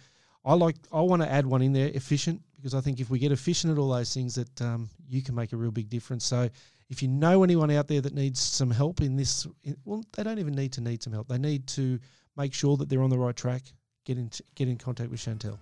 I 0.44 0.54
like. 0.54 0.76
I 0.92 1.02
want 1.02 1.22
to 1.24 1.32
add 1.32 1.46
one 1.46 1.62
in 1.62 1.74
there: 1.74 1.90
efficient, 1.94 2.42
because 2.58 2.76
I 2.76 2.82
think 2.82 3.00
if 3.00 3.10
we 3.10 3.20
get 3.20 3.32
efficient 3.32 3.72
at 3.72 3.80
all 3.80 3.90
those 3.90 4.14
things, 4.14 4.36
that 4.36 4.62
um, 4.62 4.90
you 5.10 5.24
can 5.24 5.34
make 5.34 5.54
a 5.54 5.58
real 5.58 5.72
big 5.72 5.90
difference. 5.90 6.26
So 6.26 6.50
if 6.90 7.02
you 7.02 7.08
know 7.08 7.44
anyone 7.44 7.72
out 7.72 7.88
there 7.88 8.02
that 8.02 8.14
needs 8.14 8.40
some 8.40 8.70
help 8.70 9.02
in 9.02 9.16
this, 9.16 9.48
well, 9.86 10.04
they 10.16 10.24
don't 10.24 10.40
even 10.40 10.54
need 10.54 10.74
to 10.74 10.82
need 10.82 11.02
some 11.02 11.14
help. 11.14 11.28
They 11.28 11.38
need 11.38 11.68
to 11.68 12.00
make 12.38 12.54
sure 12.54 12.78
that 12.78 12.90
they're 12.90 13.02
on 13.02 13.10
the 13.10 13.18
right 13.18 13.36
track. 13.36 13.64
Get 14.06 14.18
in 14.18 14.30
get 14.54 14.68
in 14.68 14.78
contact 14.78 15.10
with 15.10 15.20
Chantal. 15.20 15.60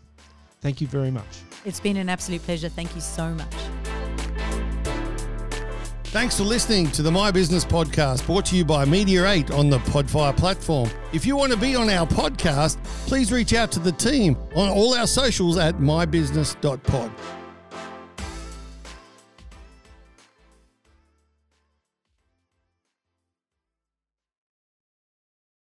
Thank 0.59 0.81
you 0.81 0.87
very 0.87 1.11
much. 1.11 1.41
It's 1.65 1.79
been 1.79 1.97
an 1.97 2.09
absolute 2.09 2.43
pleasure. 2.43 2.69
Thank 2.69 2.95
you 2.95 3.01
so 3.01 3.29
much. 3.29 3.53
Thanks 6.05 6.37
for 6.37 6.43
listening 6.43 6.91
to 6.91 7.01
the 7.01 7.11
My 7.11 7.31
Business 7.31 7.65
Podcast 7.65 8.25
brought 8.27 8.45
to 8.45 8.55
you 8.55 8.63
by 8.63 8.85
Media 8.85 9.27
8 9.27 9.49
on 9.49 9.71
the 9.71 9.79
Podfire 9.79 10.37
platform. 10.37 10.87
If 11.11 11.25
you 11.25 11.35
want 11.35 11.51
to 11.53 11.57
be 11.57 11.75
on 11.75 11.89
our 11.89 12.05
podcast, 12.05 12.83
please 13.07 13.31
reach 13.31 13.53
out 13.53 13.71
to 13.71 13.79
the 13.79 13.91
team 13.93 14.37
on 14.55 14.69
all 14.69 14.93
our 14.93 15.07
socials 15.07 15.57
at 15.57 15.75
mybusiness.pod. 15.77 17.11